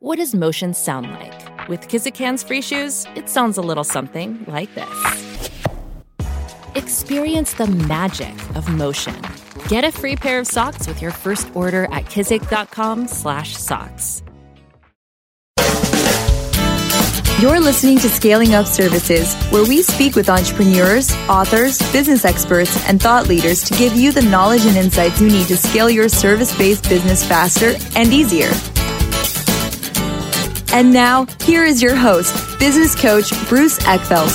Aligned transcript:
What 0.00 0.18
does 0.18 0.32
motion 0.32 0.74
sound 0.74 1.10
like? 1.10 1.68
With 1.68 1.88
Kizik 1.88 2.16
hands-free 2.16 2.62
shoes, 2.62 3.04
it 3.16 3.28
sounds 3.28 3.58
a 3.58 3.60
little 3.60 3.82
something 3.82 4.44
like 4.46 4.72
this. 4.76 5.40
Experience 6.76 7.54
the 7.54 7.66
magic 7.66 8.32
of 8.54 8.68
motion. 8.68 9.20
Get 9.66 9.82
a 9.82 9.90
free 9.90 10.14
pair 10.14 10.38
of 10.38 10.46
socks 10.46 10.86
with 10.86 11.02
your 11.02 11.10
first 11.10 11.50
order 11.52 11.86
at 11.86 12.04
kizik.com/socks. 12.04 14.22
You're 17.42 17.58
listening 17.58 17.98
to 17.98 18.08
Scaling 18.08 18.54
Up 18.54 18.66
Services, 18.66 19.34
where 19.50 19.64
we 19.64 19.82
speak 19.82 20.14
with 20.14 20.28
entrepreneurs, 20.28 21.12
authors, 21.28 21.78
business 21.90 22.24
experts, 22.24 22.88
and 22.88 23.02
thought 23.02 23.26
leaders 23.26 23.64
to 23.64 23.74
give 23.74 23.96
you 23.96 24.12
the 24.12 24.22
knowledge 24.22 24.64
and 24.64 24.76
insights 24.76 25.20
you 25.20 25.28
need 25.28 25.48
to 25.48 25.56
scale 25.56 25.90
your 25.90 26.08
service-based 26.08 26.88
business 26.88 27.26
faster 27.26 27.74
and 27.96 28.12
easier. 28.12 28.52
And 30.78 30.92
now, 30.92 31.26
here 31.40 31.64
is 31.64 31.82
your 31.82 31.96
host, 31.96 32.56
business 32.60 32.94
coach 32.94 33.30
Bruce 33.48 33.80
Eckfeldt. 33.80 34.30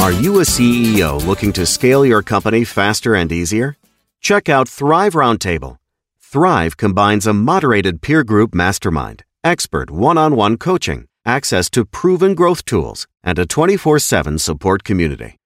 Are 0.00 0.10
you 0.10 0.40
a 0.40 0.42
CEO 0.42 1.24
looking 1.24 1.52
to 1.52 1.64
scale 1.64 2.04
your 2.04 2.22
company 2.22 2.64
faster 2.64 3.14
and 3.14 3.30
easier? 3.30 3.76
Check 4.20 4.48
out 4.48 4.68
Thrive 4.68 5.12
Roundtable. 5.12 5.78
Thrive 6.18 6.76
combines 6.76 7.24
a 7.24 7.32
moderated 7.32 8.02
peer 8.02 8.24
group 8.24 8.52
mastermind, 8.52 9.22
expert 9.44 9.92
one 9.92 10.18
on 10.18 10.34
one 10.34 10.56
coaching, 10.56 11.06
access 11.24 11.70
to 11.70 11.84
proven 11.84 12.34
growth 12.34 12.64
tools, 12.64 13.06
and 13.22 13.38
a 13.38 13.46
24 13.46 14.00
7 14.00 14.40
support 14.40 14.82
community. 14.82 15.36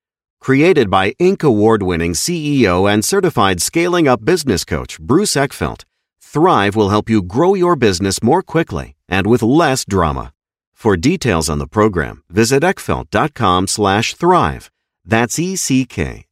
Created 0.41 0.89
by 0.89 1.11
Inc. 1.21 1.45
award 1.45 1.83
winning 1.83 2.15
CEO 2.15 2.91
and 2.91 3.05
certified 3.05 3.61
scaling 3.61 4.09
up 4.09 4.25
business 4.25 4.65
coach 4.65 4.99
Bruce 4.99 5.35
Eckfeldt, 5.35 5.83
Thrive 6.27 6.75
will 6.75 6.91
help 6.91 7.09
you 7.09 7.23
grow 7.23 7.55
your 7.55 7.77
business 7.77 8.21
more 8.23 8.43
quickly 8.43 8.97
and 9.09 9.27
with 9.29 9.43
less 9.43 9.85
drama. 9.85 10.33
For 10.75 10.97
details 10.97 11.49
on 11.49 11.59
the 11.59 11.69
program, 11.69 12.25
visit 12.29 12.63
eckfeldt.com 12.63 13.69
slash 13.69 14.15
thrive. 14.15 14.71
That's 15.05 15.39
E-C-K-F-E-L-D-T 15.39 16.25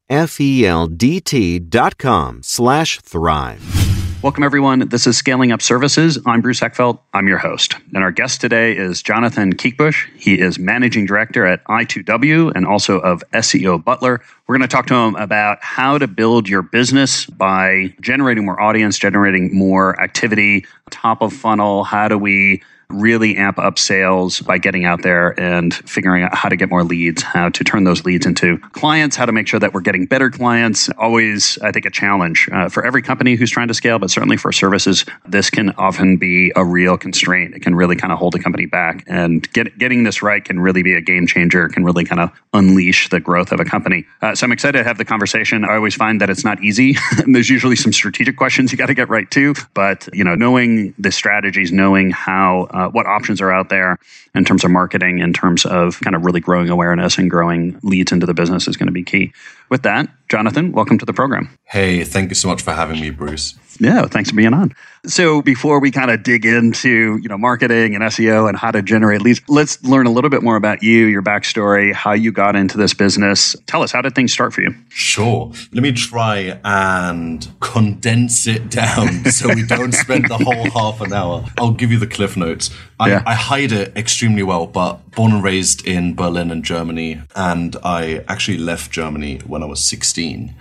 dot 1.59 1.97
com 1.97 2.43
slash 2.43 2.99
thrive. 2.99 3.84
Welcome, 4.21 4.43
everyone. 4.43 4.89
This 4.89 5.05
is 5.05 5.17
Scaling 5.17 5.51
Up 5.51 5.61
Services. 5.61 6.17
I'm 6.25 6.41
Bruce 6.41 6.61
Eckfeldt. 6.61 6.99
I'm 7.13 7.27
your 7.27 7.37
host. 7.37 7.75
And 7.93 8.03
our 8.03 8.11
guest 8.11 8.41
today 8.41 8.75
is 8.75 9.03
Jonathan 9.03 9.53
Kiekbusch. 9.53 10.07
He 10.17 10.39
is 10.39 10.57
Managing 10.57 11.05
Director 11.05 11.45
at 11.45 11.63
I2W 11.65 12.53
and 12.55 12.65
also 12.65 12.97
of 12.99 13.23
SEO 13.33 13.83
Butler. 13.83 14.21
We're 14.47 14.57
going 14.57 14.67
to 14.67 14.73
talk 14.73 14.87
to 14.87 14.95
him 14.95 15.15
about 15.15 15.59
how 15.61 15.99
to 15.99 16.07
build 16.07 16.49
your 16.49 16.63
business 16.63 17.27
by 17.27 17.93
generating 18.01 18.45
more 18.45 18.59
audience, 18.59 18.97
generating 18.97 19.55
more 19.55 19.99
activity, 20.01 20.65
top 20.89 21.21
of 21.21 21.31
funnel. 21.31 21.83
How 21.83 22.07
do 22.07 22.17
we 22.17 22.63
really 22.89 23.35
amp 23.35 23.57
up 23.59 23.77
sales 23.79 24.41
by 24.41 24.57
getting 24.57 24.85
out 24.85 25.01
there 25.01 25.39
and 25.39 25.73
figuring 25.73 26.23
out 26.23 26.35
how 26.35 26.49
to 26.49 26.55
get 26.55 26.69
more 26.69 26.83
leads, 26.83 27.21
how 27.21 27.49
to 27.49 27.63
turn 27.63 27.83
those 27.83 28.05
leads 28.05 28.25
into 28.25 28.57
clients, 28.71 29.15
how 29.15 29.25
to 29.25 29.31
make 29.31 29.47
sure 29.47 29.59
that 29.59 29.73
we're 29.73 29.81
getting 29.81 30.05
better 30.05 30.29
clients. 30.29 30.89
Always, 30.97 31.57
I 31.59 31.71
think, 31.71 31.85
a 31.85 31.91
challenge 31.91 32.49
uh, 32.51 32.69
for 32.69 32.85
every 32.85 33.01
company 33.01 33.35
who's 33.35 33.51
trying 33.51 33.67
to 33.67 33.73
scale, 33.73 33.99
but 33.99 34.11
certainly 34.11 34.37
for 34.37 34.51
services, 34.51 35.05
this 35.27 35.49
can 35.49 35.71
often 35.71 36.17
be 36.17 36.51
a 36.55 36.63
real 36.63 36.97
constraint. 36.97 37.55
It 37.55 37.61
can 37.61 37.75
really 37.75 37.95
kind 37.95 38.13
of 38.13 38.19
hold 38.19 38.35
a 38.35 38.39
company 38.39 38.65
back. 38.65 39.03
And 39.07 39.51
get, 39.53 39.77
getting 39.77 40.03
this 40.03 40.21
right 40.21 40.43
can 40.43 40.59
really 40.59 40.83
be 40.83 40.93
a 40.93 41.01
game 41.01 41.27
changer, 41.27 41.67
can 41.69 41.83
really 41.83 42.05
kind 42.05 42.21
of 42.21 42.31
unleash 42.53 43.09
the 43.09 43.19
growth 43.19 43.51
of 43.51 43.59
a 43.59 43.65
company. 43.65 44.05
Uh, 44.21 44.35
so 44.35 44.45
I'm 44.45 44.51
excited 44.51 44.77
to 44.77 44.83
have 44.83 44.97
the 44.97 45.05
conversation. 45.05 45.65
I 45.65 45.75
always 45.75 45.95
find 45.95 46.21
that 46.21 46.29
it's 46.29 46.43
not 46.43 46.61
easy. 46.63 46.95
there's 47.27 47.49
usually 47.49 47.75
some 47.75 47.93
strategic 47.93 48.37
questions 48.37 48.71
you 48.71 48.77
got 48.77 48.87
to 48.87 48.93
get 48.93 49.09
right 49.09 49.29
too. 49.29 49.53
But, 49.73 50.07
you 50.13 50.23
know, 50.23 50.35
knowing 50.35 50.93
the 50.97 51.11
strategies, 51.11 51.71
knowing 51.71 52.11
how 52.11 52.67
uh, 52.75 52.89
what 52.89 53.05
options 53.05 53.39
are 53.39 53.51
out 53.51 53.69
there 53.69 53.97
in 54.35 54.43
terms 54.43 54.65
of 54.65 54.71
marketing, 54.71 55.19
in 55.19 55.31
terms 55.31 55.65
of 55.65 55.99
kind 56.01 56.15
of 56.15 56.25
really 56.25 56.41
growing 56.41 56.69
awareness 56.69 57.17
and 57.17 57.31
growing 57.31 57.79
leads 57.83 58.11
into 58.11 58.25
the 58.25 58.33
business 58.33 58.67
is 58.67 58.75
going 58.75 58.87
to 58.87 58.91
be 58.91 59.03
key. 59.03 59.31
With 59.69 59.83
that, 59.83 60.07
Jonathan, 60.29 60.71
welcome 60.71 60.97
to 60.99 61.05
the 61.05 61.13
program. 61.13 61.49
Hey, 61.63 62.03
thank 62.03 62.29
you 62.29 62.35
so 62.35 62.47
much 62.47 62.61
for 62.61 62.71
having 62.71 62.99
me, 62.99 63.09
Bruce. 63.09 63.55
Yeah, 63.79 64.05
thanks 64.05 64.29
for 64.29 64.35
being 64.35 64.53
on. 64.53 64.73
So 65.05 65.41
before 65.41 65.79
we 65.79 65.91
kind 65.91 66.09
of 66.09 66.23
dig 66.23 66.45
into, 66.45 67.19
you 67.21 67.27
know, 67.27 67.37
marketing 67.37 67.93
and 67.93 68.03
SEO 68.05 68.47
and 68.47 68.57
how 68.57 68.71
to 68.71 68.81
generate 68.81 69.21
leads, 69.21 69.41
let's 69.47 69.83
learn 69.83 70.07
a 70.07 70.11
little 70.11 70.29
bit 70.29 70.41
more 70.41 70.55
about 70.55 70.81
you, 70.81 71.05
your 71.05 71.21
backstory, 71.21 71.93
how 71.93 72.13
you 72.13 72.31
got 72.31 72.55
into 72.55 72.77
this 72.77 72.93
business. 72.93 73.55
Tell 73.67 73.83
us, 73.83 73.91
how 73.91 74.01
did 74.01 74.15
things 74.15 74.31
start 74.31 74.53
for 74.53 74.61
you? 74.61 74.73
Sure. 74.89 75.51
Let 75.73 75.83
me 75.83 75.91
try 75.91 76.59
and 76.63 77.47
condense 77.59 78.47
it 78.47 78.69
down 78.69 79.25
so 79.25 79.53
we 79.53 79.63
don't 79.63 79.93
spend 79.93 80.29
the 80.29 80.37
whole 80.37 80.69
half 80.71 81.01
an 81.01 81.13
hour. 81.13 81.45
I'll 81.57 81.73
give 81.73 81.91
you 81.91 81.99
the 81.99 82.07
cliff 82.07 82.37
notes. 82.37 82.71
I, 82.99 83.09
yeah. 83.09 83.23
I 83.25 83.35
hide 83.35 83.73
it 83.73 83.95
extremely 83.97 84.43
well, 84.43 84.65
but 84.65 85.11
born 85.11 85.33
and 85.33 85.43
raised 85.43 85.85
in 85.85 86.15
Berlin 86.15 86.49
and 86.49 86.63
Germany, 86.63 87.21
and 87.35 87.75
I 87.83 88.23
actually 88.27 88.57
left 88.57 88.91
Germany 88.91 89.41
when 89.55 89.63
I 89.63 89.67
was 89.67 89.79
16. 89.79 90.53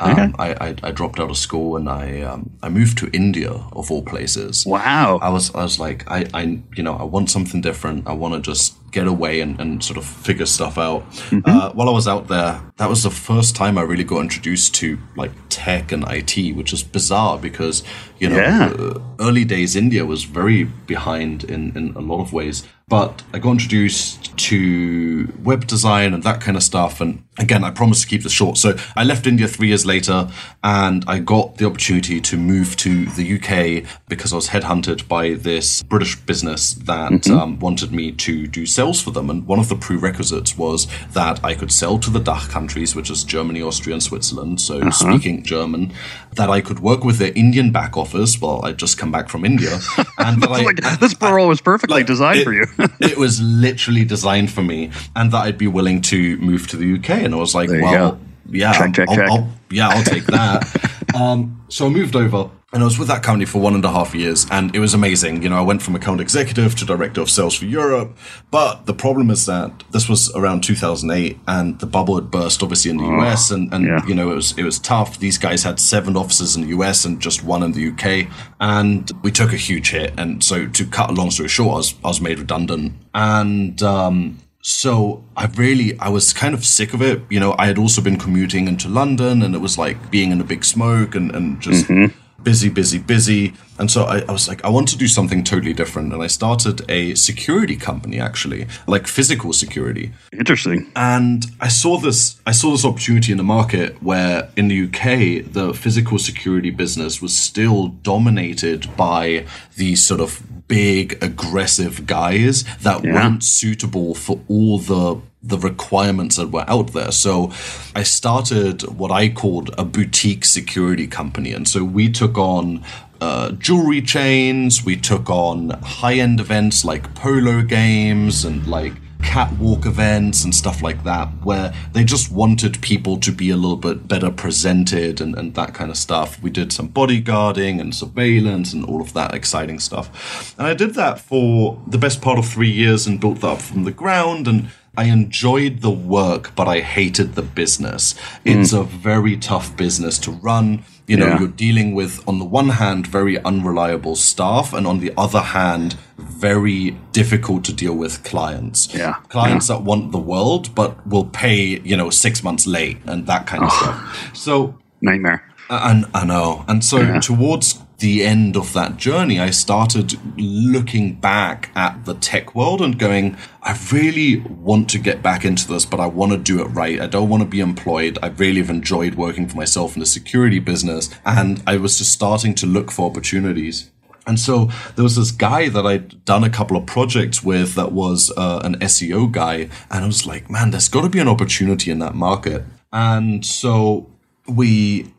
Um, 0.00 0.10
okay. 0.10 0.32
I, 0.38 0.68
I, 0.68 0.74
I, 0.82 0.90
dropped 0.92 1.20
out 1.20 1.30
of 1.30 1.36
school 1.36 1.76
and 1.76 1.88
I 1.88 2.22
um, 2.22 2.50
I 2.62 2.70
moved 2.70 2.96
to 2.98 3.10
India 3.12 3.50
of 3.72 3.90
all 3.90 4.02
places. 4.02 4.64
Wow! 4.64 5.18
I 5.20 5.28
was 5.28 5.54
I 5.54 5.62
was 5.62 5.78
like 5.78 6.10
I, 6.10 6.26
I 6.32 6.62
you 6.74 6.82
know 6.82 6.96
I 6.96 7.02
want 7.02 7.28
something 7.28 7.60
different. 7.60 8.08
I 8.08 8.14
want 8.14 8.32
to 8.32 8.40
just 8.40 8.74
get 8.92 9.06
away 9.06 9.42
and, 9.42 9.60
and 9.60 9.84
sort 9.84 9.98
of 9.98 10.06
figure 10.06 10.46
stuff 10.46 10.78
out. 10.78 11.02
Mm-hmm. 11.10 11.42
Uh, 11.44 11.70
while 11.72 11.88
I 11.90 11.92
was 11.92 12.08
out 12.08 12.28
there, 12.28 12.62
that 12.78 12.88
was 12.88 13.02
the 13.02 13.10
first 13.10 13.54
time 13.54 13.76
I 13.76 13.82
really 13.82 14.04
got 14.04 14.20
introduced 14.20 14.74
to 14.76 14.98
like 15.16 15.32
tech 15.50 15.92
and 15.92 16.02
IT, 16.08 16.56
which 16.56 16.72
is 16.72 16.82
bizarre 16.82 17.36
because 17.36 17.82
you 18.18 18.30
know 18.30 18.36
yeah. 18.36 18.72
uh, 18.78 18.98
early 19.20 19.44
days 19.44 19.76
India 19.76 20.06
was 20.06 20.24
very 20.24 20.64
behind 20.64 21.44
in 21.44 21.76
in 21.76 21.94
a 21.94 22.00
lot 22.00 22.22
of 22.22 22.32
ways. 22.32 22.66
But 22.88 23.22
I 23.32 23.38
got 23.38 23.52
introduced 23.52 24.36
to 24.48 25.32
web 25.44 25.66
design 25.66 26.12
and 26.12 26.24
that 26.24 26.40
kind 26.40 26.56
of 26.56 26.62
stuff. 26.62 27.00
And 27.00 27.22
again, 27.40 27.64
I 27.64 27.70
promised 27.70 28.02
to 28.02 28.08
keep 28.08 28.22
this 28.22 28.32
short. 28.32 28.58
So 28.58 28.76
I 28.94 29.02
left 29.02 29.26
India 29.26 29.48
three 29.48 29.68
years 29.68 29.86
later 29.86 30.30
and 30.62 31.04
I 31.08 31.18
got 31.18 31.56
the 31.56 31.66
opportunity 31.66 32.20
to 32.20 32.36
move 32.36 32.76
to 32.76 33.06
the 33.06 33.36
UK 33.36 33.90
because 34.08 34.32
I 34.32 34.36
was 34.36 34.48
headhunted 34.48 35.08
by 35.08 35.34
this 35.34 35.82
British 35.82 36.16
business 36.16 36.74
that 36.74 37.12
mm-hmm. 37.12 37.38
um, 37.38 37.58
wanted 37.58 37.92
me 37.92 38.12
to 38.12 38.46
do 38.46 38.66
sales 38.66 39.00
for 39.00 39.10
them. 39.10 39.30
And 39.30 39.46
one 39.46 39.58
of 39.58 39.68
the 39.68 39.76
prerequisites 39.76 40.56
was 40.56 40.86
that 41.12 41.42
I 41.42 41.54
could 41.54 41.72
sell 41.72 41.98
to 41.98 42.10
the 42.10 42.20
DACH 42.20 42.48
countries, 42.50 42.94
which 42.94 43.10
is 43.10 43.24
Germany, 43.24 43.62
Austria, 43.62 43.94
and 43.94 44.02
Switzerland. 44.02 44.60
So 44.60 44.80
uh-huh. 44.80 44.90
speaking 44.90 45.42
German, 45.42 45.92
that 46.34 46.50
I 46.50 46.60
could 46.60 46.80
work 46.80 47.04
with 47.04 47.18
their 47.18 47.32
Indian 47.34 47.72
back 47.72 47.96
office. 47.96 48.40
Well, 48.40 48.64
I'd 48.64 48.78
just 48.78 48.98
come 48.98 49.10
back 49.10 49.28
from 49.28 49.44
India. 49.44 49.78
And 50.18 50.44
I, 50.44 50.60
like, 50.60 50.76
this 51.00 51.14
parole 51.14 51.48
was 51.48 51.62
perfectly 51.62 52.00
like, 52.00 52.06
designed 52.06 52.40
it, 52.40 52.44
for 52.44 52.52
you. 52.52 52.66
it 53.00 53.16
was 53.16 53.40
literally 53.40 54.04
designed 54.04 54.50
for 54.50 54.62
me, 54.62 54.90
and 55.16 55.32
that 55.32 55.44
I'd 55.44 55.56
be 55.56 55.66
willing 55.66 56.02
to 56.02 56.36
move 56.36 56.68
to 56.68 56.76
the 56.76 56.98
UK. 56.98 57.22
And 57.30 57.36
I 57.36 57.38
was 57.38 57.54
like, 57.54 57.70
well, 57.70 58.18
yeah, 58.48 58.72
check, 58.72 58.92
check, 58.92 59.08
I'll, 59.08 59.14
check. 59.14 59.30
I'll, 59.30 59.48
yeah, 59.70 59.88
I'll 59.88 60.02
take 60.02 60.26
that. 60.26 60.90
um, 61.14 61.64
so 61.68 61.86
I 61.86 61.88
moved 61.90 62.16
over 62.16 62.50
and 62.72 62.82
I 62.82 62.86
was 62.86 62.98
with 62.98 63.06
that 63.06 63.22
company 63.22 63.44
for 63.44 63.60
one 63.60 63.74
and 63.74 63.84
a 63.84 63.90
half 63.90 64.14
years, 64.14 64.46
and 64.50 64.74
it 64.74 64.80
was 64.80 64.94
amazing. 64.94 65.42
You 65.42 65.48
know, 65.48 65.58
I 65.58 65.60
went 65.60 65.80
from 65.80 65.96
account 65.96 66.20
executive 66.20 66.74
to 66.76 66.84
director 66.84 67.20
of 67.20 67.28
sales 67.28 67.56
for 67.56 67.64
Europe. 67.64 68.16
But 68.50 68.86
the 68.86 68.94
problem 68.94 69.30
is 69.30 69.46
that 69.46 69.84
this 69.90 70.08
was 70.08 70.32
around 70.36 70.62
2008, 70.62 71.38
and 71.48 71.78
the 71.80 71.86
bubble 71.86 72.14
had 72.14 72.30
burst, 72.30 72.62
obviously 72.62 72.90
in 72.90 72.96
the 72.96 73.04
oh, 73.04 73.22
US, 73.22 73.50
and, 73.50 73.72
and 73.72 73.86
yeah. 73.86 74.04
you 74.06 74.14
know 74.14 74.30
it 74.30 74.36
was 74.36 74.56
it 74.56 74.62
was 74.64 74.78
tough. 74.78 75.18
These 75.18 75.38
guys 75.38 75.64
had 75.64 75.80
seven 75.80 76.16
offices 76.16 76.54
in 76.54 76.62
the 76.62 76.68
US 76.68 77.04
and 77.04 77.20
just 77.20 77.42
one 77.42 77.62
in 77.64 77.72
the 77.72 77.88
UK, 77.88 78.28
and 78.60 79.10
we 79.22 79.32
took 79.32 79.52
a 79.52 79.56
huge 79.56 79.90
hit. 79.90 80.14
And 80.16 80.42
so, 80.42 80.66
to 80.68 80.86
cut 80.86 81.10
a 81.10 81.12
long 81.12 81.30
story 81.30 81.48
short, 81.48 81.72
I 81.72 81.76
was 81.76 81.94
I 82.04 82.08
was 82.08 82.20
made 82.20 82.38
redundant, 82.38 82.92
and 83.14 83.82
um, 83.82 84.38
so 84.62 85.24
I 85.36 85.46
really 85.46 85.98
I 85.98 86.08
was 86.08 86.32
kind 86.32 86.54
of 86.54 86.64
sick 86.64 86.94
of 86.94 87.02
it. 87.02 87.22
You 87.30 87.40
know, 87.40 87.54
I 87.58 87.66
had 87.66 87.78
also 87.78 88.02
been 88.02 88.18
commuting 88.18 88.68
into 88.68 88.88
London, 88.88 89.42
and 89.42 89.54
it 89.54 89.58
was 89.60 89.78
like 89.78 90.10
being 90.10 90.32
in 90.32 90.40
a 90.40 90.44
big 90.44 90.64
smoke 90.64 91.14
and 91.14 91.34
and 91.34 91.60
just. 91.60 91.86
Mm-hmm 91.86 92.19
busy, 92.42 92.68
busy, 92.68 92.98
busy. 92.98 93.54
And 93.78 93.90
so 93.90 94.04
I, 94.04 94.20
I, 94.28 94.32
was 94.32 94.48
like, 94.48 94.64
I 94.64 94.68
want 94.68 94.88
to 94.88 94.96
do 94.96 95.08
something 95.08 95.42
totally 95.42 95.72
different. 95.72 96.12
And 96.12 96.22
I 96.22 96.26
started 96.26 96.88
a 96.90 97.14
security 97.14 97.76
company, 97.76 98.20
actually, 98.20 98.66
like 98.86 99.06
physical 99.06 99.52
security. 99.52 100.12
Interesting. 100.32 100.90
And 100.96 101.46
I 101.60 101.68
saw 101.68 101.98
this, 101.98 102.40
I 102.46 102.52
saw 102.52 102.72
this 102.72 102.84
opportunity 102.84 103.32
in 103.32 103.38
the 103.38 103.44
market 103.44 104.02
where 104.02 104.50
in 104.56 104.68
the 104.68 104.84
UK, 104.84 105.52
the 105.52 105.72
physical 105.74 106.18
security 106.18 106.70
business 106.70 107.22
was 107.22 107.36
still 107.36 107.88
dominated 107.88 108.94
by 108.96 109.46
these 109.76 110.04
sort 110.04 110.20
of 110.20 110.42
big, 110.68 111.18
aggressive 111.22 112.06
guys 112.06 112.64
that 112.82 113.02
yeah. 113.02 113.12
weren't 113.12 113.42
suitable 113.42 114.14
for 114.14 114.40
all 114.48 114.78
the 114.78 115.20
the 115.42 115.58
requirements 115.58 116.36
that 116.36 116.48
were 116.48 116.64
out 116.68 116.92
there. 116.92 117.12
So 117.12 117.50
I 117.94 118.02
started 118.02 118.82
what 118.98 119.10
I 119.10 119.28
called 119.28 119.70
a 119.78 119.84
boutique 119.84 120.44
security 120.44 121.06
company. 121.06 121.52
And 121.52 121.66
so 121.66 121.82
we 121.82 122.10
took 122.10 122.36
on 122.36 122.84
uh, 123.20 123.52
jewelry 123.52 124.02
chains, 124.02 124.84
we 124.84 124.96
took 124.96 125.28
on 125.30 125.70
high 125.82 126.14
end 126.14 126.40
events 126.40 126.84
like 126.84 127.14
polo 127.14 127.62
games 127.62 128.44
and 128.44 128.66
like 128.66 128.94
catwalk 129.22 129.84
events 129.84 130.44
and 130.44 130.54
stuff 130.54 130.82
like 130.82 131.04
that, 131.04 131.28
where 131.42 131.72
they 131.92 132.02
just 132.02 132.32
wanted 132.32 132.80
people 132.80 133.18
to 133.18 133.30
be 133.30 133.50
a 133.50 133.56
little 133.56 133.76
bit 133.76 134.08
better 134.08 134.30
presented 134.30 135.20
and, 135.20 135.36
and 135.36 135.54
that 135.54 135.74
kind 135.74 135.90
of 135.90 135.96
stuff. 135.96 136.42
We 136.42 136.50
did 136.50 136.72
some 136.72 136.88
bodyguarding 136.88 137.80
and 137.80 137.94
surveillance 137.94 138.72
and 138.72 138.84
all 138.84 139.00
of 139.00 139.12
that 139.12 139.34
exciting 139.34 139.78
stuff. 139.78 140.54
And 140.58 140.66
I 140.66 140.74
did 140.74 140.94
that 140.94 141.20
for 141.20 141.80
the 141.86 141.98
best 141.98 142.22
part 142.22 142.38
of 142.38 142.48
three 142.48 142.70
years 142.70 143.06
and 143.06 143.20
built 143.20 143.42
that 143.42 143.48
up 143.48 143.60
from 143.60 143.84
the 143.84 143.92
ground. 143.92 144.48
And 144.48 144.70
I 145.00 145.04
enjoyed 145.04 145.80
the 145.80 145.90
work, 145.90 146.54
but 146.54 146.68
I 146.68 146.80
hated 146.80 147.34
the 147.34 147.40
business. 147.40 148.14
It's 148.44 148.74
mm. 148.74 148.80
a 148.80 148.84
very 148.84 149.34
tough 149.38 149.74
business 149.74 150.18
to 150.18 150.30
run. 150.30 150.84
You 151.06 151.16
know, 151.16 151.26
yeah. 151.28 151.38
you're 151.38 151.48
dealing 151.48 151.94
with, 151.94 152.22
on 152.28 152.38
the 152.38 152.44
one 152.44 152.68
hand, 152.68 153.06
very 153.06 153.42
unreliable 153.42 154.14
staff, 154.14 154.74
and 154.74 154.86
on 154.86 155.00
the 155.00 155.10
other 155.16 155.40
hand, 155.40 155.96
very 156.18 156.90
difficult 157.12 157.64
to 157.64 157.72
deal 157.72 157.94
with 157.94 158.22
clients. 158.24 158.94
Yeah. 158.94 159.14
Clients 159.30 159.70
yeah. 159.70 159.76
that 159.76 159.84
want 159.84 160.12
the 160.12 160.18
world, 160.18 160.74
but 160.74 161.06
will 161.06 161.24
pay, 161.24 161.80
you 161.80 161.96
know, 161.96 162.10
six 162.10 162.44
months 162.44 162.66
late 162.66 162.98
and 163.06 163.26
that 163.26 163.46
kind 163.46 163.64
of 163.64 163.70
oh. 163.72 163.80
stuff. 163.80 164.36
So, 164.36 164.78
nightmare. 165.00 165.42
And 165.70 166.04
I 166.12 166.26
know. 166.26 166.66
And 166.68 166.84
so, 166.84 167.00
yeah. 167.00 167.20
towards 167.20 167.80
the 168.00 168.24
end 168.24 168.56
of 168.56 168.72
that 168.72 168.96
journey, 168.96 169.38
I 169.38 169.50
started 169.50 170.18
looking 170.38 171.14
back 171.14 171.70
at 171.76 172.04
the 172.06 172.14
tech 172.14 172.54
world 172.54 172.80
and 172.80 172.98
going, 172.98 173.36
I 173.62 173.78
really 173.92 174.40
want 174.40 174.88
to 174.90 174.98
get 174.98 175.22
back 175.22 175.44
into 175.44 175.68
this, 175.68 175.84
but 175.84 176.00
I 176.00 176.06
want 176.06 176.32
to 176.32 176.38
do 176.38 176.60
it 176.60 176.66
right. 176.68 177.00
I 177.00 177.06
don't 177.06 177.28
want 177.28 177.42
to 177.42 177.48
be 177.48 177.60
employed. 177.60 178.18
I 178.22 178.28
really 178.28 178.60
have 178.60 178.70
enjoyed 178.70 179.14
working 179.14 179.48
for 179.48 179.56
myself 179.56 179.94
in 179.94 180.00
the 180.00 180.06
security 180.06 180.58
business. 180.58 181.10
And 181.24 181.62
I 181.66 181.76
was 181.76 181.98
just 181.98 182.12
starting 182.12 182.54
to 182.56 182.66
look 182.66 182.90
for 182.90 183.08
opportunities. 183.08 183.90
And 184.26 184.38
so 184.38 184.70
there 184.96 185.02
was 185.02 185.16
this 185.16 185.30
guy 185.30 185.68
that 185.68 185.86
I'd 185.86 186.24
done 186.24 186.44
a 186.44 186.50
couple 186.50 186.76
of 186.76 186.86
projects 186.86 187.42
with 187.42 187.74
that 187.74 187.92
was 187.92 188.32
uh, 188.36 188.60
an 188.64 188.78
SEO 188.78 189.30
guy. 189.30 189.68
And 189.90 190.04
I 190.04 190.06
was 190.06 190.26
like, 190.26 190.50
man, 190.50 190.70
there's 190.70 190.88
got 190.88 191.02
to 191.02 191.08
be 191.08 191.18
an 191.18 191.28
opportunity 191.28 191.90
in 191.90 191.98
that 191.98 192.14
market. 192.14 192.64
And 192.92 193.44
so 193.44 194.10
we, 194.46 195.12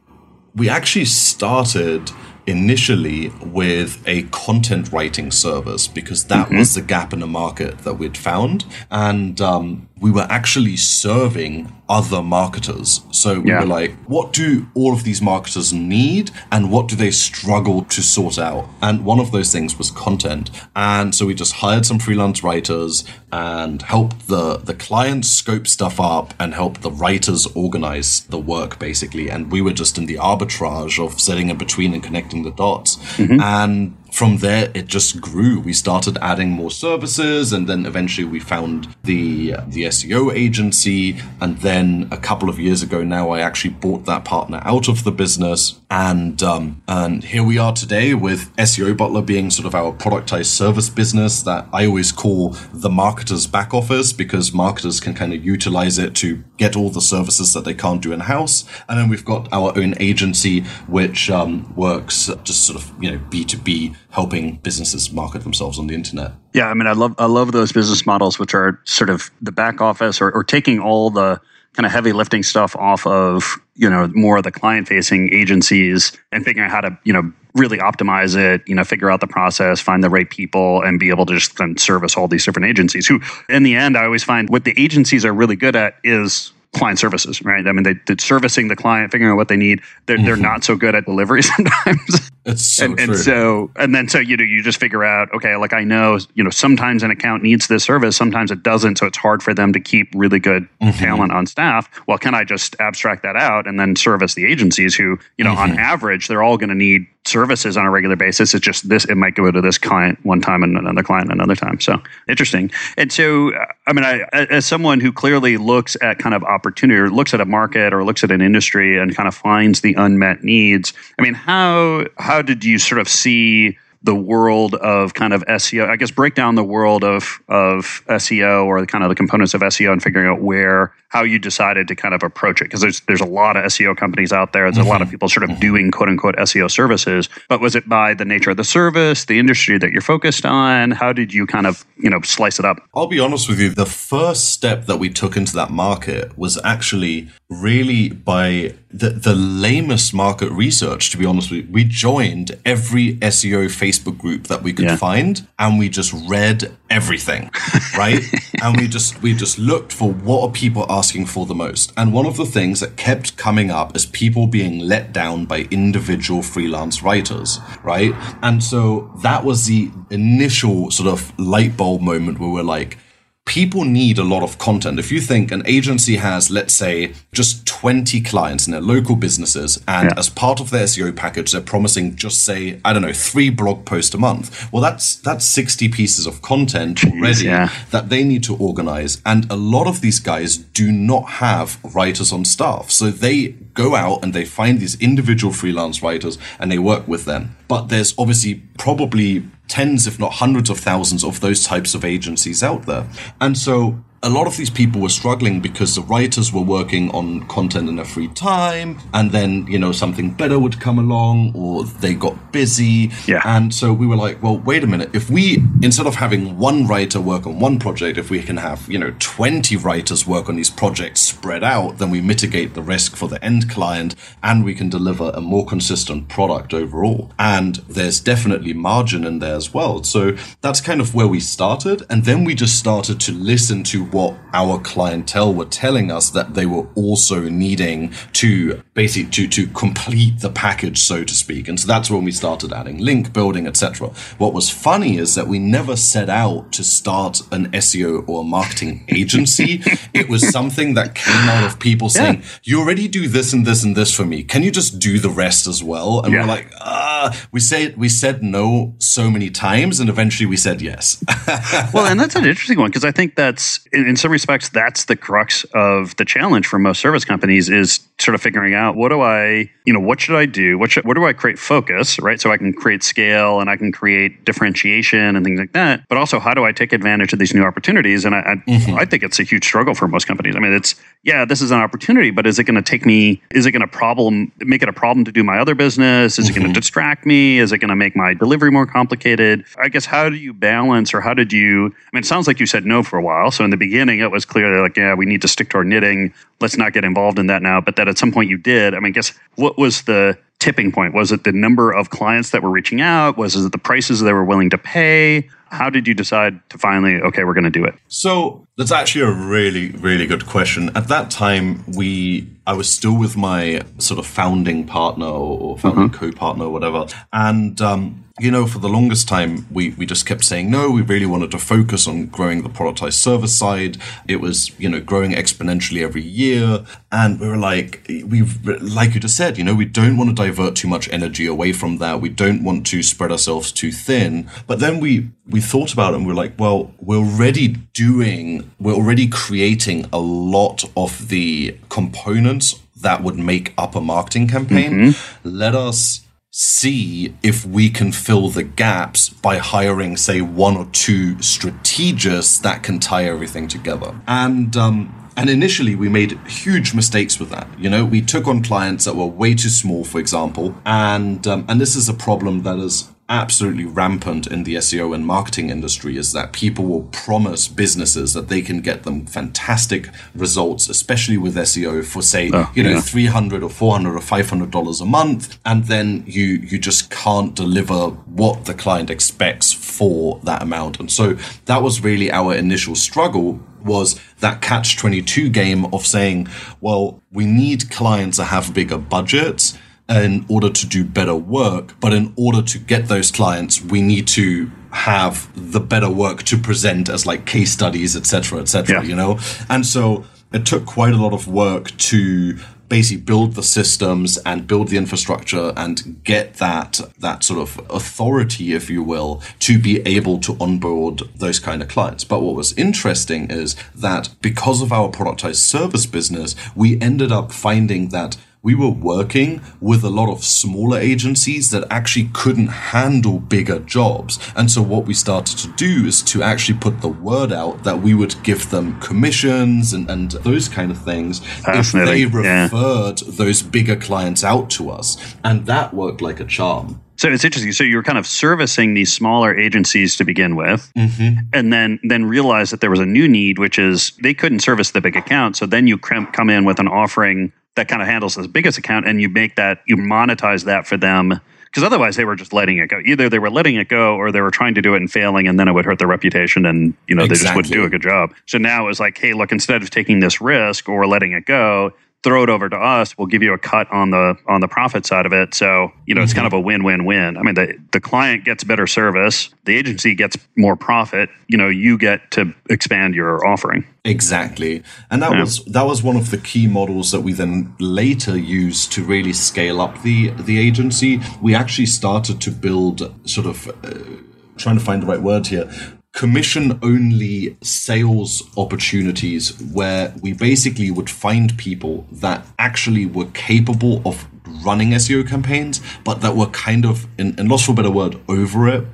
we 0.55 0.67
actually 0.69 1.05
started 1.05 2.11
initially 2.47 3.29
with 3.43 4.01
a 4.07 4.23
content 4.23 4.91
writing 4.91 5.31
service 5.31 5.87
because 5.87 6.25
that 6.25 6.47
mm-hmm. 6.47 6.57
was 6.57 6.75
the 6.75 6.81
gap 6.81 7.13
in 7.13 7.19
the 7.19 7.27
market 7.27 7.79
that 7.79 7.95
we'd 7.95 8.17
found. 8.17 8.65
And 8.89 9.39
um, 9.41 9.87
we 10.01 10.09
were 10.11 10.25
actually 10.29 10.75
serving 10.75 11.71
other 11.87 12.23
marketers. 12.23 13.01
So 13.11 13.39
we 13.39 13.51
yeah. 13.51 13.59
were 13.59 13.67
like, 13.67 13.95
what 14.05 14.33
do 14.33 14.67
all 14.73 14.93
of 14.93 15.03
these 15.03 15.21
marketers 15.21 15.71
need 15.71 16.31
and 16.51 16.71
what 16.71 16.87
do 16.87 16.95
they 16.95 17.11
struggle 17.11 17.83
to 17.83 18.01
sort 18.01 18.39
out? 18.39 18.67
And 18.81 19.05
one 19.05 19.19
of 19.19 19.31
those 19.31 19.51
things 19.51 19.77
was 19.77 19.91
content. 19.91 20.49
And 20.75 21.13
so 21.13 21.27
we 21.27 21.35
just 21.35 21.53
hired 21.53 21.85
some 21.85 21.99
freelance 21.99 22.43
writers 22.43 23.03
and 23.31 23.81
helped 23.83 24.27
the, 24.27 24.57
the 24.57 24.73
clients 24.73 25.29
scope 25.29 25.67
stuff 25.67 25.99
up 25.99 26.33
and 26.39 26.55
helped 26.55 26.81
the 26.81 26.91
writers 26.91 27.45
organize 27.53 28.21
the 28.21 28.39
work 28.39 28.79
basically. 28.79 29.29
And 29.29 29.51
we 29.51 29.61
were 29.61 29.73
just 29.73 29.99
in 29.99 30.07
the 30.07 30.15
arbitrage 30.15 31.03
of 31.03 31.19
sitting 31.21 31.49
in 31.49 31.57
between 31.57 31.93
and 31.93 32.01
connecting 32.01 32.41
the 32.41 32.51
dots. 32.51 32.95
Mm-hmm. 33.17 33.39
And 33.39 33.97
from 34.11 34.37
there 34.37 34.71
it 34.73 34.87
just 34.87 35.21
grew. 35.21 35.59
We 35.59 35.73
started 35.73 36.17
adding 36.21 36.49
more 36.51 36.71
services 36.71 37.53
and 37.53 37.67
then 37.67 37.85
eventually 37.85 38.25
we 38.25 38.39
found 38.39 38.95
the 39.03 39.53
the 39.67 39.83
SEO 39.85 40.33
agency. 40.35 41.19
And 41.39 41.57
then 41.59 42.07
a 42.11 42.17
couple 42.17 42.49
of 42.49 42.59
years 42.59 42.83
ago 42.83 43.03
now 43.03 43.29
I 43.31 43.39
actually 43.39 43.73
bought 43.73 44.05
that 44.05 44.25
partner 44.25 44.61
out 44.63 44.87
of 44.87 45.03
the 45.03 45.11
business. 45.11 45.79
And 45.89 46.41
um, 46.43 46.81
and 46.87 47.23
here 47.23 47.43
we 47.43 47.57
are 47.57 47.73
today 47.73 48.13
with 48.13 48.55
SEO 48.57 48.95
Butler 48.95 49.21
being 49.21 49.49
sort 49.49 49.65
of 49.65 49.75
our 49.75 49.91
productized 49.91 50.45
service 50.45 50.89
business 50.89 51.41
that 51.43 51.67
I 51.73 51.85
always 51.85 52.11
call 52.11 52.49
the 52.73 52.89
marketer's 52.89 53.47
back 53.47 53.73
office 53.73 54.13
because 54.13 54.53
marketers 54.53 54.99
can 54.99 55.13
kind 55.13 55.33
of 55.33 55.43
utilize 55.43 55.97
it 55.97 56.15
to 56.15 56.43
get 56.57 56.75
all 56.75 56.89
the 56.89 57.01
services 57.01 57.53
that 57.53 57.65
they 57.65 57.73
can't 57.73 58.01
do 58.01 58.11
in 58.11 58.21
house 58.21 58.65
and 58.87 58.99
then 58.99 59.09
we've 59.09 59.25
got 59.25 59.51
our 59.51 59.77
own 59.77 59.95
agency 59.99 60.61
which 60.87 61.29
um, 61.29 61.73
works 61.75 62.29
just 62.43 62.65
sort 62.65 62.79
of 62.79 62.91
you 63.03 63.11
know 63.11 63.19
B2B 63.29 63.95
helping 64.11 64.57
businesses 64.57 65.11
market 65.11 65.43
themselves 65.43 65.79
on 65.79 65.87
the 65.87 65.95
internet. 65.95 66.33
Yeah, 66.53 66.67
I 66.67 66.73
mean, 66.73 66.87
I 66.87 66.93
love 66.93 67.15
I 67.17 67.25
love 67.25 67.51
those 67.51 67.71
business 67.71 68.05
models, 68.05 68.37
which 68.37 68.53
are 68.53 68.79
sort 68.85 69.09
of 69.09 69.31
the 69.41 69.51
back 69.51 69.81
office 69.81 70.21
or, 70.21 70.31
or 70.31 70.43
taking 70.43 70.79
all 70.79 71.09
the 71.09 71.41
kind 71.73 71.85
of 71.85 71.91
heavy 71.91 72.11
lifting 72.11 72.43
stuff 72.43 72.75
off 72.75 73.07
of 73.07 73.57
you 73.75 73.89
know 73.89 74.07
more 74.13 74.37
of 74.37 74.43
the 74.43 74.51
client 74.51 74.87
facing 74.87 75.33
agencies 75.33 76.11
and 76.31 76.43
figuring 76.43 76.69
out 76.69 76.71
how 76.71 76.81
to 76.81 76.97
you 77.03 77.13
know 77.13 77.31
really 77.55 77.77
optimize 77.77 78.35
it 78.35 78.61
you 78.67 78.75
know 78.75 78.83
figure 78.83 79.09
out 79.09 79.21
the 79.21 79.27
process 79.27 79.79
find 79.79 80.03
the 80.03 80.09
right 80.09 80.29
people 80.29 80.81
and 80.81 80.99
be 80.99 81.09
able 81.09 81.25
to 81.25 81.33
just 81.33 81.57
then 81.57 81.77
service 81.77 82.17
all 82.17 82.27
these 82.27 82.45
different 82.45 82.67
agencies 82.67 83.07
who 83.07 83.19
in 83.47 83.63
the 83.63 83.75
end 83.75 83.97
i 83.97 84.03
always 84.03 84.23
find 84.23 84.49
what 84.49 84.65
the 84.65 84.73
agencies 84.77 85.23
are 85.23 85.33
really 85.33 85.55
good 85.55 85.75
at 85.75 85.95
is 86.03 86.51
client 86.73 86.99
services, 86.99 87.41
right? 87.41 87.67
I 87.67 87.71
mean, 87.73 87.83
they, 87.83 88.13
are 88.13 88.17
servicing 88.17 88.69
the 88.69 88.75
client, 88.75 89.11
figuring 89.11 89.31
out 89.31 89.35
what 89.35 89.49
they 89.49 89.57
need. 89.57 89.81
They're, 90.05 90.15
mm-hmm. 90.15 90.25
they're 90.25 90.35
not 90.37 90.63
so 90.63 90.75
good 90.75 90.95
at 90.95 91.05
delivery 91.05 91.41
sometimes. 91.43 92.31
It's 92.45 92.65
so 92.65 92.85
and, 92.85 92.97
true. 92.97 93.07
and 93.07 93.15
so, 93.17 93.71
and 93.75 93.93
then 93.93 94.07
so 94.07 94.19
you 94.19 94.37
know, 94.37 94.43
you 94.43 94.63
just 94.63 94.79
figure 94.79 95.03
out, 95.03 95.31
okay, 95.33 95.55
like 95.57 95.73
I 95.73 95.83
know, 95.83 96.17
you 96.33 96.43
know, 96.43 96.49
sometimes 96.49 97.03
an 97.03 97.11
account 97.11 97.43
needs 97.43 97.67
this 97.67 97.83
service, 97.83 98.15
sometimes 98.15 98.51
it 98.51 98.63
doesn't. 98.63 98.97
So 98.97 99.05
it's 99.05 99.17
hard 99.17 99.43
for 99.43 99.53
them 99.53 99.73
to 99.73 99.79
keep 99.79 100.09
really 100.15 100.39
good 100.39 100.67
mm-hmm. 100.81 100.97
talent 100.97 101.33
on 101.33 101.45
staff. 101.45 101.89
Well, 102.07 102.17
can 102.17 102.33
I 102.33 102.45
just 102.45 102.75
abstract 102.79 103.23
that 103.23 103.35
out 103.35 103.67
and 103.67 103.79
then 103.79 103.95
service 103.95 104.33
the 104.33 104.45
agencies 104.45 104.95
who, 104.95 105.19
you 105.37 105.43
know, 105.43 105.51
mm-hmm. 105.51 105.73
on 105.73 105.79
average, 105.79 106.29
they're 106.29 106.43
all 106.43 106.57
going 106.57 106.69
to 106.69 106.75
need 106.75 107.05
services 107.25 107.77
on 107.77 107.85
a 107.85 107.91
regular 107.91 108.15
basis. 108.15 108.53
It's 108.53 108.65
just 108.65 108.89
this, 108.89 109.05
it 109.05 109.15
might 109.15 109.35
go 109.35 109.49
to 109.51 109.61
this 109.61 109.77
client 109.77 110.19
one 110.23 110.41
time 110.41 110.63
and 110.63 110.77
another 110.77 111.03
client 111.03 111.31
another 111.31 111.55
time. 111.55 111.79
So 111.79 112.01
interesting. 112.27 112.71
And 112.97 113.11
so, 113.11 113.53
uh, 113.53 113.65
I 113.87 113.93
mean, 113.93 114.05
I, 114.05 114.21
as 114.33 114.65
someone 114.65 114.99
who 114.99 115.11
clearly 115.11 115.57
looks 115.57 115.95
at 116.01 116.17
kind 116.17 116.33
of 116.33 116.43
opportunity 116.43 116.99
or 116.99 117.09
looks 117.09 117.33
at 117.33 117.41
a 117.41 117.45
market 117.45 117.93
or 117.93 118.03
looks 118.03 118.23
at 118.23 118.31
an 118.31 118.41
industry 118.41 118.99
and 118.99 119.15
kind 119.15 119.27
of 119.27 119.35
finds 119.35 119.81
the 119.81 119.93
unmet 119.93 120.43
needs, 120.43 120.93
I 121.19 121.21
mean, 121.21 121.35
how, 121.35 122.05
how 122.17 122.41
did 122.41 122.65
you 122.65 122.79
sort 122.79 122.99
of 122.99 123.07
see 123.07 123.77
the 124.03 124.15
world 124.15 124.75
of 124.75 125.13
kind 125.13 125.33
of 125.33 125.45
SEO. 125.45 125.87
I 125.87 125.95
guess 125.95 126.11
break 126.11 126.35
down 126.35 126.55
the 126.55 126.63
world 126.63 127.03
of 127.03 127.39
of 127.47 128.03
SEO 128.07 128.65
or 128.65 128.81
the 128.81 128.87
kind 128.87 129.03
of 129.03 129.09
the 129.09 129.15
components 129.15 129.53
of 129.53 129.61
SEO 129.61 129.91
and 129.91 130.01
figuring 130.01 130.27
out 130.27 130.41
where 130.41 130.93
how 131.09 131.23
you 131.23 131.37
decided 131.37 131.87
to 131.89 131.95
kind 131.95 132.13
of 132.13 132.23
approach 132.23 132.61
it 132.61 132.65
because 132.65 132.81
there's 132.81 133.01
there's 133.01 133.21
a 133.21 133.25
lot 133.25 133.57
of 133.57 133.65
SEO 133.65 133.95
companies 133.95 134.31
out 134.31 134.53
there. 134.53 134.63
There's 134.63 134.77
mm-hmm. 134.77 134.87
a 134.87 134.89
lot 134.89 135.01
of 135.01 135.07
mm-hmm. 135.07 135.13
people 135.13 135.29
sort 135.29 135.43
of 135.43 135.51
mm-hmm. 135.51 135.59
doing 135.59 135.91
quote 135.91 136.09
unquote 136.09 136.35
SEO 136.37 136.71
services. 136.71 137.29
But 137.47 137.61
was 137.61 137.75
it 137.75 137.87
by 137.87 138.13
the 138.13 138.25
nature 138.25 138.51
of 138.51 138.57
the 138.57 138.63
service, 138.63 139.25
the 139.25 139.37
industry 139.37 139.77
that 139.77 139.91
you're 139.91 140.01
focused 140.01 140.45
on? 140.45 140.91
How 140.91 141.13
did 141.13 141.33
you 141.33 141.45
kind 141.45 141.67
of 141.67 141.85
you 141.97 142.09
know 142.09 142.21
slice 142.21 142.59
it 142.59 142.65
up? 142.65 142.81
I'll 142.95 143.07
be 143.07 143.19
honest 143.19 143.49
with 143.49 143.59
you. 143.59 143.69
The 143.69 143.85
first 143.85 144.49
step 144.49 144.85
that 144.85 144.97
we 144.97 145.09
took 145.09 145.37
into 145.37 145.53
that 145.53 145.69
market 145.69 146.37
was 146.37 146.59
actually 146.63 147.29
really 147.51 148.07
by 148.09 148.73
the 148.89 149.09
the 149.09 149.35
lamest 149.35 150.13
market 150.13 150.49
research. 150.51 151.11
To 151.11 151.17
be 151.17 151.25
honest 151.25 151.51
with 151.51 151.65
you, 151.65 151.71
we 151.71 151.83
joined 151.83 152.57
every 152.65 153.15
SEO 153.17 153.65
Facebook 153.65 154.17
group 154.17 154.47
that 154.47 154.63
we 154.63 154.73
could 154.73 154.85
yeah. 154.85 154.95
find, 154.95 155.45
and 155.59 155.77
we 155.77 155.89
just 155.89 156.13
read 156.27 156.75
everything, 156.89 157.51
right? 157.97 158.23
and 158.63 158.77
we 158.77 158.87
just 158.87 159.21
we 159.21 159.33
just 159.33 159.59
looked 159.59 159.91
for 159.91 160.11
what 160.11 160.47
are 160.47 160.51
people 160.51 160.85
asking 160.89 161.25
for 161.25 161.45
the 161.45 161.55
most. 161.55 161.91
And 161.97 162.13
one 162.13 162.25
of 162.25 162.37
the 162.37 162.45
things 162.45 162.79
that 162.79 162.95
kept 162.95 163.37
coming 163.37 163.69
up 163.69 163.95
is 163.95 164.05
people 164.05 164.47
being 164.47 164.79
let 164.79 165.11
down 165.11 165.45
by 165.45 165.67
individual 165.71 166.41
freelance 166.41 167.03
writers, 167.03 167.59
right? 167.83 168.13
And 168.41 168.63
so 168.63 169.11
that 169.21 169.43
was 169.43 169.65
the 169.65 169.91
initial 170.09 170.89
sort 170.89 171.09
of 171.09 171.37
light 171.37 171.75
bulb 171.75 172.01
moment 172.01 172.39
where 172.39 172.49
we're 172.49 172.63
like 172.63 172.97
people 173.45 173.83
need 173.83 174.17
a 174.17 174.23
lot 174.23 174.43
of 174.43 174.57
content. 174.57 174.99
If 174.99 175.11
you 175.11 175.19
think 175.19 175.51
an 175.51 175.63
agency 175.65 176.17
has, 176.17 176.49
let's 176.49 176.73
say, 176.73 177.13
just 177.33 177.65
20 177.65 178.21
clients 178.21 178.67
in 178.67 178.71
their 178.71 178.81
local 178.81 179.15
businesses, 179.15 179.81
and 179.87 180.09
yeah. 180.09 180.13
as 180.17 180.29
part 180.29 180.59
of 180.59 180.69
their 180.69 180.85
SEO 180.85 181.15
package, 181.15 181.51
they're 181.51 181.61
promising 181.61 182.15
just 182.15 182.45
say, 182.45 182.79
I 182.85 182.93
don't 182.93 183.01
know, 183.01 183.13
three 183.13 183.49
blog 183.49 183.85
posts 183.85 184.13
a 184.13 184.17
month. 184.17 184.71
Well, 184.71 184.81
that's 184.81 185.15
that's 185.15 185.45
60 185.45 185.89
pieces 185.89 186.27
of 186.27 186.41
content 186.41 187.03
already 187.03 187.45
yeah. 187.45 187.73
that 187.89 188.09
they 188.09 188.23
need 188.23 188.43
to 188.43 188.55
organize. 188.55 189.21
And 189.25 189.51
a 189.51 189.55
lot 189.55 189.87
of 189.87 190.01
these 190.01 190.19
guys 190.19 190.57
do 190.57 190.91
not 190.91 191.23
have 191.23 191.79
writers 191.95 192.31
on 192.31 192.45
staff. 192.45 192.91
So 192.91 193.09
they 193.09 193.49
go 193.73 193.95
out 193.95 194.23
and 194.23 194.33
they 194.33 194.45
find 194.45 194.79
these 194.79 194.99
individual 195.01 195.53
freelance 195.53 196.03
writers 196.03 196.37
and 196.59 196.71
they 196.71 196.79
work 196.79 197.07
with 197.07 197.25
them. 197.25 197.55
But 197.67 197.87
there's 197.87 198.13
obviously 198.17 198.61
probably 198.77 199.43
tens, 199.71 200.05
if 200.05 200.19
not 200.19 200.33
hundreds 200.33 200.69
of 200.69 200.77
thousands 200.77 201.23
of 201.23 201.39
those 201.39 201.63
types 201.63 201.95
of 201.95 202.03
agencies 202.03 202.61
out 202.61 202.85
there. 202.85 203.07
And 203.39 203.57
so 203.57 204.03
a 204.23 204.29
lot 204.29 204.45
of 204.45 204.55
these 204.55 204.69
people 204.69 205.01
were 205.01 205.09
struggling 205.09 205.59
because 205.59 205.95
the 205.95 206.01
writers 206.03 206.53
were 206.53 206.61
working 206.61 207.09
on 207.11 207.47
content 207.47 207.89
in 207.89 207.95
their 207.95 208.05
free 208.05 208.27
time, 208.29 208.99
and 209.13 209.31
then, 209.31 209.65
you 209.67 209.79
know, 209.79 209.91
something 209.91 210.31
better 210.31 210.59
would 210.59 210.79
come 210.79 210.99
along 210.99 211.53
or 211.55 211.83
they 211.85 212.13
got 212.13 212.51
busy. 212.51 213.11
Yeah. 213.25 213.41
And 213.43 213.73
so 213.73 213.91
we 213.91 214.05
were 214.05 214.15
like, 214.15 214.41
well, 214.43 214.59
wait 214.59 214.83
a 214.83 214.87
minute. 214.87 215.09
If 215.13 215.29
we, 215.29 215.63
instead 215.81 216.05
of 216.05 216.15
having 216.15 216.59
one 216.59 216.85
writer 216.85 217.19
work 217.19 217.47
on 217.47 217.59
one 217.59 217.79
project, 217.79 218.19
if 218.19 218.29
we 218.29 218.43
can 218.43 218.57
have, 218.57 218.87
you 218.87 218.99
know, 218.99 219.13
20 219.17 219.75
writers 219.77 220.27
work 220.27 220.49
on 220.49 220.55
these 220.55 220.69
projects 220.69 221.21
spread 221.21 221.63
out, 221.63 221.97
then 221.97 222.11
we 222.11 222.21
mitigate 222.21 222.75
the 222.75 222.81
risk 222.83 223.15
for 223.15 223.27
the 223.27 223.43
end 223.43 223.69
client 223.71 224.15
and 224.43 224.63
we 224.63 224.75
can 224.75 224.89
deliver 224.89 225.31
a 225.33 225.41
more 225.41 225.65
consistent 225.65 226.29
product 226.29 226.75
overall. 226.75 227.31
And 227.39 227.77
there's 227.89 228.19
definitely 228.19 228.73
margin 228.73 229.25
in 229.25 229.39
there 229.39 229.55
as 229.55 229.73
well. 229.73 230.03
So 230.03 230.35
that's 230.61 230.79
kind 230.79 231.01
of 231.01 231.15
where 231.15 231.27
we 231.27 231.39
started. 231.39 232.03
And 232.09 232.25
then 232.25 232.43
we 232.43 232.53
just 232.53 232.77
started 232.77 233.19
to 233.21 233.31
listen 233.31 233.83
to 233.85 234.10
what 234.11 234.35
our 234.53 234.79
clientele 234.79 235.53
were 235.53 235.65
telling 235.65 236.11
us 236.11 236.29
that 236.31 236.53
they 236.53 236.65
were 236.65 236.87
also 236.95 237.41
needing 237.41 238.13
to 238.33 238.81
basically 238.93 239.29
to, 239.31 239.47
to 239.47 239.67
complete 239.73 240.39
the 240.39 240.49
package, 240.49 240.99
so 240.99 241.23
to 241.23 241.33
speak. 241.33 241.67
And 241.67 241.79
so 241.79 241.87
that's 241.87 242.09
when 242.09 242.23
we 242.23 242.31
started 242.31 242.73
adding 242.73 242.97
link 242.97 243.33
building, 243.33 243.67
etc. 243.67 244.09
What 244.37 244.53
was 244.53 244.69
funny 244.69 245.17
is 245.17 245.35
that 245.35 245.47
we 245.47 245.59
never 245.59 245.95
set 245.95 246.29
out 246.29 246.71
to 246.73 246.83
start 246.83 247.41
an 247.51 247.71
SEO 247.71 248.27
or 248.27 248.41
a 248.41 248.43
marketing 248.43 249.05
agency. 249.09 249.81
it 250.13 250.27
was 250.29 250.47
something 250.49 250.93
that 250.95 251.15
came 251.15 251.49
out 251.49 251.63
of 251.63 251.79
people 251.79 252.09
saying, 252.09 252.41
yeah. 252.41 252.47
you 252.63 252.79
already 252.79 253.07
do 253.07 253.27
this 253.27 253.53
and 253.53 253.65
this 253.65 253.83
and 253.83 253.95
this 253.95 254.13
for 254.13 254.25
me. 254.25 254.43
Can 254.43 254.63
you 254.63 254.71
just 254.71 254.99
do 254.99 255.19
the 255.19 255.29
rest 255.29 255.67
as 255.67 255.83
well? 255.83 256.21
And 256.21 256.33
yeah. 256.33 256.41
we're 256.41 256.47
like, 256.47 256.71
ah, 256.79 257.47
we 257.51 257.59
say 257.59 257.93
we 257.95 258.09
said 258.09 258.43
no 258.43 258.95
so 258.99 259.29
many 259.29 259.49
times 259.49 259.99
and 259.99 260.09
eventually 260.09 260.45
we 260.45 260.57
said 260.57 260.81
yes. 260.81 261.23
well, 261.93 262.05
and 262.05 262.19
that's 262.19 262.35
an 262.35 262.45
interesting 262.45 262.79
one 262.79 262.89
because 262.89 263.05
I 263.05 263.11
think 263.11 263.35
that's 263.35 263.79
in, 264.01 264.07
in 264.07 264.15
some 264.15 264.31
respects 264.31 264.69
that's 264.69 265.05
the 265.05 265.15
crux 265.15 265.63
of 265.73 266.15
the 266.17 266.25
challenge 266.25 266.67
for 266.67 266.79
most 266.79 266.99
service 266.99 267.25
companies 267.25 267.69
is 267.69 267.99
sort 268.19 268.35
of 268.35 268.41
figuring 268.41 268.73
out 268.73 268.95
what 268.95 269.09
do 269.09 269.21
I, 269.21 269.69
you 269.85 269.93
know, 269.93 269.99
what 269.99 270.19
should 270.19 270.35
I 270.35 270.45
do? 270.45 270.77
What 270.77 270.91
should, 270.91 271.05
where 271.05 271.13
do 271.13 271.25
I 271.25 271.33
create 271.33 271.57
focus, 271.57 272.19
right? 272.19 272.39
So 272.39 272.51
I 272.51 272.57
can 272.57 272.73
create 272.73 273.03
scale 273.03 273.59
and 273.59 273.69
I 273.69 273.77
can 273.77 273.91
create 273.91 274.45
differentiation 274.45 275.35
and 275.35 275.45
things 275.45 275.59
like 275.59 275.73
that. 275.73 276.03
But 276.09 276.17
also, 276.17 276.39
how 276.39 276.53
do 276.53 276.65
I 276.65 276.71
take 276.71 276.93
advantage 276.93 277.33
of 277.33 277.39
these 277.39 277.53
new 277.53 277.63
opportunities? 277.63 278.25
And 278.25 278.35
I, 278.35 278.39
I, 278.39 278.55
mm-hmm. 278.69 278.95
I 278.95 279.05
think 279.05 279.23
it's 279.23 279.39
a 279.39 279.43
huge 279.43 279.65
struggle 279.65 279.93
for 279.93 280.07
most 280.07 280.25
companies. 280.25 280.55
I 280.55 280.59
mean, 280.59 280.73
it's 280.73 280.95
yeah, 281.23 281.45
this 281.45 281.61
is 281.61 281.69
an 281.69 281.79
opportunity, 281.79 282.31
but 282.31 282.47
is 282.47 282.57
it 282.57 282.63
going 282.63 282.75
to 282.75 282.81
take 282.81 283.05
me? 283.05 283.41
Is 283.51 283.65
it 283.65 283.71
going 283.71 283.81
to 283.81 283.87
problem 283.87 284.51
make 284.59 284.81
it 284.81 284.89
a 284.89 284.93
problem 284.93 285.23
to 285.25 285.31
do 285.31 285.43
my 285.43 285.59
other 285.59 285.75
business? 285.75 286.39
Is 286.39 286.45
mm-hmm. 286.45 286.57
it 286.57 286.59
going 286.59 286.73
to 286.73 286.79
distract 286.79 287.25
me? 287.25 287.59
Is 287.59 287.71
it 287.71 287.77
going 287.77 287.89
to 287.89 287.95
make 287.95 288.15
my 288.15 288.33
delivery 288.33 288.71
more 288.71 288.87
complicated? 288.87 289.65
I 289.81 289.89
guess 289.89 290.05
how 290.05 290.29
do 290.29 290.35
you 290.35 290.53
balance, 290.53 291.13
or 291.13 291.21
how 291.21 291.33
did 291.33 291.53
you? 291.53 291.87
I 291.87 292.09
mean, 292.13 292.21
it 292.21 292.25
sounds 292.25 292.47
like 292.47 292.59
you 292.59 292.65
said 292.65 292.85
no 292.85 293.03
for 293.03 293.17
a 293.17 293.21
while. 293.21 293.51
So 293.51 293.63
in 293.63 293.69
the 293.69 293.77
beginning, 293.77 293.90
it 293.93 294.31
was 294.31 294.45
clearly 294.45 294.81
like, 294.81 294.97
yeah, 294.97 295.13
we 295.13 295.25
need 295.25 295.41
to 295.41 295.47
stick 295.47 295.69
to 295.71 295.77
our 295.77 295.83
knitting. 295.83 296.33
Let's 296.59 296.77
not 296.77 296.93
get 296.93 297.03
involved 297.03 297.39
in 297.39 297.47
that 297.47 297.61
now. 297.61 297.81
But 297.81 297.95
that 297.95 298.07
at 298.07 298.17
some 298.17 298.31
point 298.31 298.49
you 298.49 298.57
did. 298.57 298.93
I 298.93 298.99
mean, 298.99 299.07
I 299.07 299.11
guess 299.11 299.33
what 299.55 299.77
was 299.77 300.03
the 300.03 300.37
tipping 300.59 300.91
point? 300.91 301.13
Was 301.13 301.31
it 301.31 301.43
the 301.43 301.51
number 301.51 301.91
of 301.91 302.11
clients 302.11 302.51
that 302.51 302.61
were 302.61 302.69
reaching 302.69 303.01
out? 303.01 303.37
Was 303.37 303.55
it 303.55 303.71
the 303.71 303.77
prices 303.77 304.21
they 304.21 304.33
were 304.33 304.45
willing 304.45 304.69
to 304.69 304.77
pay? 304.77 305.49
How 305.71 305.89
did 305.89 306.05
you 306.07 306.13
decide 306.13 306.59
to 306.69 306.77
finally, 306.77 307.15
okay, 307.21 307.45
we're 307.45 307.53
going 307.53 307.63
to 307.63 307.69
do 307.69 307.85
it? 307.85 307.95
So 308.09 308.67
that's 308.77 308.91
actually 308.91 309.21
a 309.21 309.31
really, 309.31 309.91
really 309.91 310.27
good 310.27 310.45
question. 310.45 310.89
At 310.95 311.07
that 311.07 311.31
time, 311.31 311.83
we, 311.93 312.47
I 312.67 312.73
was 312.73 312.91
still 312.91 313.17
with 313.17 313.37
my 313.37 313.81
sort 313.97 314.19
of 314.19 314.27
founding 314.27 314.85
partner 314.85 315.25
or 315.25 315.77
founding 315.77 316.09
mm-hmm. 316.09 316.25
co-partner, 316.25 316.65
or 316.65 316.69
whatever, 316.69 317.07
and 317.31 317.79
um, 317.81 318.25
you 318.41 318.49
know, 318.49 318.65
for 318.65 318.79
the 318.79 318.89
longest 318.89 319.27
time, 319.27 319.67
we, 319.71 319.91
we 319.91 320.05
just 320.05 320.25
kept 320.25 320.43
saying 320.43 320.71
no. 320.71 320.89
We 320.89 321.01
really 321.01 321.27
wanted 321.27 321.51
to 321.51 321.59
focus 321.59 322.07
on 322.07 322.25
growing 322.25 322.63
the 322.63 322.69
productized 322.69 323.13
service 323.13 323.55
side. 323.55 323.97
It 324.27 324.37
was, 324.37 324.71
you 324.79 324.89
know, 324.89 324.99
growing 324.99 325.31
exponentially 325.31 326.01
every 326.01 326.23
year. 326.23 326.83
And 327.11 327.39
we 327.39 327.47
were 327.47 327.57
like, 327.57 328.03
we 328.07 328.41
like 328.79 329.13
you 329.13 329.19
just 329.19 329.37
said, 329.37 329.57
you 329.57 329.63
know, 329.63 329.75
we 329.75 329.85
don't 329.85 330.17
want 330.17 330.35
to 330.35 330.35
divert 330.35 330.75
too 330.75 330.87
much 330.87 331.07
energy 331.09 331.45
away 331.45 331.71
from 331.71 331.97
that. 331.97 332.19
We 332.19 332.29
don't 332.29 332.63
want 332.63 332.87
to 332.87 333.03
spread 333.03 333.31
ourselves 333.31 333.71
too 333.71 333.91
thin. 333.91 334.49
But 334.65 334.79
then 334.79 334.99
we, 334.99 335.29
we 335.47 335.61
thought 335.61 335.93
about 335.93 336.13
it 336.13 336.17
and 336.17 336.25
we 336.25 336.33
we're 336.33 336.41
like, 336.41 336.53
well, 336.57 336.91
we're 336.99 337.17
already 337.17 337.67
doing, 337.93 338.71
we're 338.79 338.93
already 338.93 339.27
creating 339.27 340.07
a 340.11 340.19
lot 340.19 340.83
of 340.97 341.27
the 341.27 341.77
components 341.89 342.79
that 343.01 343.23
would 343.23 343.37
make 343.37 343.73
up 343.77 343.95
a 343.95 344.01
marketing 344.01 344.47
campaign. 344.47 344.91
Mm-hmm. 344.91 345.49
Let 345.57 345.75
us 345.75 346.21
see 346.51 347.33
if 347.41 347.65
we 347.65 347.89
can 347.89 348.11
fill 348.11 348.49
the 348.49 348.63
gaps 348.63 349.29
by 349.29 349.57
hiring, 349.57 350.17
say, 350.17 350.41
one 350.41 350.75
or 350.75 350.85
two 350.91 351.41
strategists 351.41 352.59
that 352.59 352.83
can 352.83 352.99
tie 352.99 353.25
everything 353.25 353.67
together. 353.67 354.13
And 354.27 354.75
um, 354.75 355.17
and 355.37 355.49
initially, 355.49 355.95
we 355.95 356.09
made 356.09 356.37
huge 356.45 356.93
mistakes 356.93 357.39
with 357.39 357.49
that. 357.51 357.67
You 357.79 357.89
know, 357.89 358.03
we 358.03 358.21
took 358.21 358.47
on 358.47 358.61
clients 358.61 359.05
that 359.05 359.15
were 359.15 359.25
way 359.25 359.55
too 359.55 359.69
small, 359.69 360.03
for 360.03 360.19
example, 360.19 360.75
and 360.85 361.47
um, 361.47 361.65
and 361.69 361.79
this 361.79 361.95
is 361.95 362.09
a 362.09 362.13
problem 362.13 362.63
that 362.63 362.77
is 362.77 363.09
absolutely 363.31 363.85
rampant 363.85 364.45
in 364.45 364.63
the 364.63 364.75
SEO 364.75 365.15
and 365.15 365.25
marketing 365.25 365.69
industry 365.69 366.17
is 366.17 366.33
that 366.33 366.51
people 366.51 366.85
will 366.85 367.03
promise 367.13 367.69
businesses 367.69 368.33
that 368.33 368.49
they 368.49 368.61
can 368.61 368.81
get 368.81 369.03
them 369.03 369.25
fantastic 369.25 370.09
results, 370.35 370.89
especially 370.89 371.37
with 371.37 371.55
SEO 371.55 372.05
for 372.05 372.21
say, 372.21 372.51
oh, 372.53 372.69
you 372.75 372.83
know, 372.83 372.91
yeah. 372.91 373.01
300 373.01 373.63
or 373.63 373.69
400 373.69 374.15
or 374.15 374.21
500 374.21 374.69
dollars 374.69 374.99
a 374.99 375.05
month. 375.05 375.57
And 375.65 375.85
then 375.85 376.25
you, 376.27 376.43
you 376.43 376.77
just 376.77 377.09
can't 377.09 377.55
deliver 377.55 378.09
what 378.09 378.65
the 378.65 378.73
client 378.73 379.09
expects 379.09 379.71
for 379.71 380.39
that 380.43 380.61
amount. 380.61 380.99
And 380.99 381.09
so 381.09 381.37
that 381.65 381.81
was 381.81 382.03
really 382.03 382.29
our 382.31 382.53
initial 382.53 382.95
struggle 382.95 383.59
was 383.83 384.19
that 384.39 384.61
catch 384.61 384.97
22 384.97 385.49
game 385.49 385.85
of 385.93 386.05
saying, 386.05 386.47
well, 386.81 387.21
we 387.31 387.45
need 387.45 387.89
clients 387.89 388.37
to 388.37 388.43
have 388.43 388.73
bigger 388.73 388.97
budgets 388.97 389.77
in 390.09 390.45
order 390.49 390.69
to 390.69 390.85
do 390.87 391.03
better 391.03 391.35
work. 391.35 391.99
But 391.99 392.13
in 392.13 392.33
order 392.35 392.61
to 392.61 392.79
get 392.79 393.07
those 393.07 393.31
clients, 393.31 393.81
we 393.81 394.01
need 394.01 394.27
to 394.29 394.71
have 394.91 395.49
the 395.55 395.79
better 395.79 396.09
work 396.09 396.43
to 396.43 396.57
present 396.57 397.09
as 397.09 397.25
like 397.25 397.45
case 397.45 397.71
studies, 397.71 398.15
etc., 398.15 398.59
etc. 398.59 398.95
Yeah. 398.95 399.03
You 399.07 399.15
know, 399.15 399.39
and 399.69 399.85
so 399.85 400.25
it 400.51 400.65
took 400.65 400.85
quite 400.85 401.13
a 401.13 401.17
lot 401.17 401.33
of 401.33 401.47
work 401.47 401.95
to 401.97 402.57
basically 402.91 403.21
build 403.21 403.53
the 403.53 403.63
systems 403.63 404.37
and 404.39 404.67
build 404.67 404.89
the 404.89 404.97
infrastructure 404.97 405.71
and 405.77 406.21
get 406.25 406.55
that 406.55 406.99
that 407.19 407.41
sort 407.41 407.57
of 407.57 407.79
authority, 407.89 408.73
if 408.73 408.89
you 408.89 409.01
will, 409.01 409.41
to 409.59 409.79
be 409.79 410.01
able 410.05 410.37
to 410.37 410.57
onboard 410.59 411.21
those 411.33 411.57
kind 411.57 411.81
of 411.81 411.87
clients. 411.87 412.25
But 412.25 412.41
what 412.41 412.53
was 412.53 412.73
interesting 412.73 413.49
is 413.49 413.77
that 413.95 414.29
because 414.41 414.81
of 414.81 414.91
our 414.91 415.09
productized 415.09 415.63
service 415.75 416.05
business, 416.05 416.53
we 416.75 416.99
ended 416.99 417.31
up 417.31 417.53
finding 417.53 418.09
that 418.09 418.35
we 418.63 418.75
were 418.75 418.89
working 418.89 419.61
with 419.79 420.03
a 420.03 420.09
lot 420.09 420.29
of 420.29 420.43
smaller 420.43 420.99
agencies 420.99 421.71
that 421.71 421.85
actually 421.89 422.29
couldn't 422.33 422.67
handle 422.67 423.39
bigger 423.39 423.79
jobs. 423.79 424.39
And 424.55 424.69
so 424.69 424.81
what 424.81 425.05
we 425.05 425.13
started 425.13 425.57
to 425.59 425.67
do 425.69 426.05
is 426.05 426.21
to 426.23 426.43
actually 426.43 426.77
put 426.77 427.01
the 427.01 427.07
word 427.07 427.51
out 427.51 427.83
that 427.83 428.01
we 428.01 428.13
would 428.13 428.35
give 428.43 428.69
them 428.69 428.99
commissions 428.99 429.93
and, 429.93 430.09
and 430.09 430.31
those 430.31 430.69
kind 430.69 430.91
of 430.91 430.97
things 430.99 431.41
if 431.67 431.91
they 431.91 432.25
referred 432.25 433.21
yeah. 433.21 433.31
those 433.31 433.61
bigger 433.63 433.95
clients 433.95 434.43
out 434.43 434.69
to 434.71 434.91
us. 434.91 435.35
And 435.43 435.65
that 435.65 435.93
worked 435.93 436.21
like 436.21 436.39
a 436.39 436.45
charm. 436.45 437.01
So 437.17 437.29
it's 437.29 437.45
interesting. 437.45 437.71
So 437.71 437.83
you're 437.83 438.01
kind 438.01 438.17
of 438.17 438.25
servicing 438.25 438.95
these 438.95 439.13
smaller 439.13 439.55
agencies 439.55 440.15
to 440.17 440.25
begin 440.25 440.55
with, 440.55 440.91
mm-hmm. 440.97 441.41
and 441.53 441.71
then 441.71 441.99
then 442.01 442.25
realize 442.25 442.71
that 442.71 442.81
there 442.81 442.89
was 442.89 442.99
a 442.99 443.05
new 443.05 443.27
need, 443.27 443.59
which 443.59 443.77
is 443.77 444.13
they 444.23 444.33
couldn't 444.33 444.61
service 444.61 444.89
the 444.89 445.01
big 445.01 445.15
account. 445.15 445.55
So 445.55 445.67
then 445.67 445.85
you 445.85 445.99
come 445.99 446.49
in 446.49 446.65
with 446.65 446.79
an 446.79 446.87
offering 446.87 447.53
that 447.75 447.87
kind 447.87 448.01
of 448.01 448.07
handles 448.07 448.35
this 448.35 448.47
biggest 448.47 448.77
account 448.77 449.07
and 449.07 449.21
you 449.21 449.29
make 449.29 449.55
that 449.55 449.81
you 449.87 449.95
monetize 449.95 450.65
that 450.65 450.87
for 450.87 450.97
them. 450.97 451.39
Because 451.65 451.83
otherwise 451.83 452.17
they 452.17 452.25
were 452.25 452.35
just 452.35 452.51
letting 452.51 452.79
it 452.79 452.87
go. 452.87 452.99
Either 453.05 453.29
they 453.29 453.39
were 453.39 453.49
letting 453.49 453.75
it 453.75 453.87
go 453.87 454.17
or 454.17 454.29
they 454.29 454.41
were 454.41 454.51
trying 454.51 454.75
to 454.75 454.81
do 454.81 454.93
it 454.93 454.97
and 454.97 455.09
failing 455.09 455.47
and 455.47 455.57
then 455.57 455.69
it 455.69 455.71
would 455.71 455.85
hurt 455.85 455.99
their 455.99 456.07
reputation 456.07 456.65
and 456.65 456.93
you 457.07 457.15
know 457.15 457.23
exactly. 457.23 457.27
they 457.27 457.43
just 457.43 457.55
wouldn't 457.55 457.73
do 457.73 457.85
a 457.85 457.89
good 457.89 458.01
job. 458.01 458.33
So 458.45 458.57
now 458.57 458.89
it's 458.89 458.99
like 458.99 459.17
hey 459.17 459.33
look 459.33 459.51
instead 459.51 459.81
of 459.81 459.89
taking 459.89 460.19
this 460.19 460.41
risk 460.41 460.89
or 460.89 461.07
letting 461.07 461.31
it 461.31 461.45
go 461.45 461.93
throw 462.23 462.43
it 462.43 462.49
over 462.49 462.69
to 462.69 462.77
us 462.77 463.17
we'll 463.17 463.27
give 463.27 463.41
you 463.41 463.53
a 463.53 463.57
cut 463.57 463.91
on 463.91 464.11
the 464.11 464.37
on 464.47 464.61
the 464.61 464.67
profit 464.67 465.05
side 465.05 465.25
of 465.25 465.33
it. 465.33 465.53
So 465.53 465.91
you 466.05 466.15
know 466.15 466.19
mm-hmm. 466.19 466.25
it's 466.25 466.33
kind 466.33 466.47
of 466.47 466.53
a 466.53 466.59
win-win-win. 466.59 467.37
I 467.37 467.41
mean 467.41 467.55
the, 467.55 467.77
the 467.91 467.99
client 467.99 468.45
gets 468.45 468.63
better 468.63 468.87
service 468.87 469.49
the 469.65 469.75
agency 469.75 470.15
gets 470.15 470.37
more 470.57 470.75
profit 470.75 471.29
you 471.47 471.57
know 471.57 471.67
you 471.67 471.97
get 471.97 472.31
to 472.31 472.53
expand 472.69 473.15
your 473.15 473.45
offering. 473.45 473.85
Exactly. 474.03 474.83
And 475.09 475.21
that 475.21 475.31
yeah. 475.31 475.41
was 475.41 475.63
that 475.65 475.83
was 475.83 476.03
one 476.03 476.15
of 476.15 476.31
the 476.31 476.37
key 476.37 476.67
models 476.67 477.11
that 477.11 477.21
we 477.21 477.33
then 477.33 477.75
later 477.79 478.37
used 478.37 478.91
to 478.93 479.03
really 479.03 479.33
scale 479.33 479.81
up 479.81 480.01
the 480.01 480.29
the 480.29 480.59
agency. 480.59 481.19
We 481.41 481.55
actually 481.55 481.87
started 481.87 482.41
to 482.41 482.51
build 482.51 483.13
sort 483.29 483.47
of 483.47 483.67
uh, 483.67 484.21
trying 484.57 484.77
to 484.77 484.83
find 484.83 485.01
the 485.01 485.07
right 485.07 485.21
word 485.21 485.47
here 485.47 485.71
commission 486.13 486.77
only 486.83 487.57
sales 487.61 488.43
opportunities 488.57 489.59
where 489.61 490.13
we 490.21 490.33
basically 490.33 490.91
would 490.91 491.09
find 491.09 491.57
people 491.57 492.05
that 492.11 492.45
actually 492.59 493.05
were 493.05 493.25
capable 493.33 494.01
of 494.05 494.27
running 494.65 494.89
SEO 494.89 495.27
campaigns, 495.27 495.81
but 496.03 496.21
that 496.21 496.35
were 496.35 496.47
kind 496.47 496.85
of, 496.85 497.07
in, 497.17 497.39
in 497.39 497.47
loss 497.47 497.65
for 497.65 497.71
a 497.71 497.75
better 497.75 497.91
word, 497.91 498.19
over 498.27 498.67
it. 498.67 498.85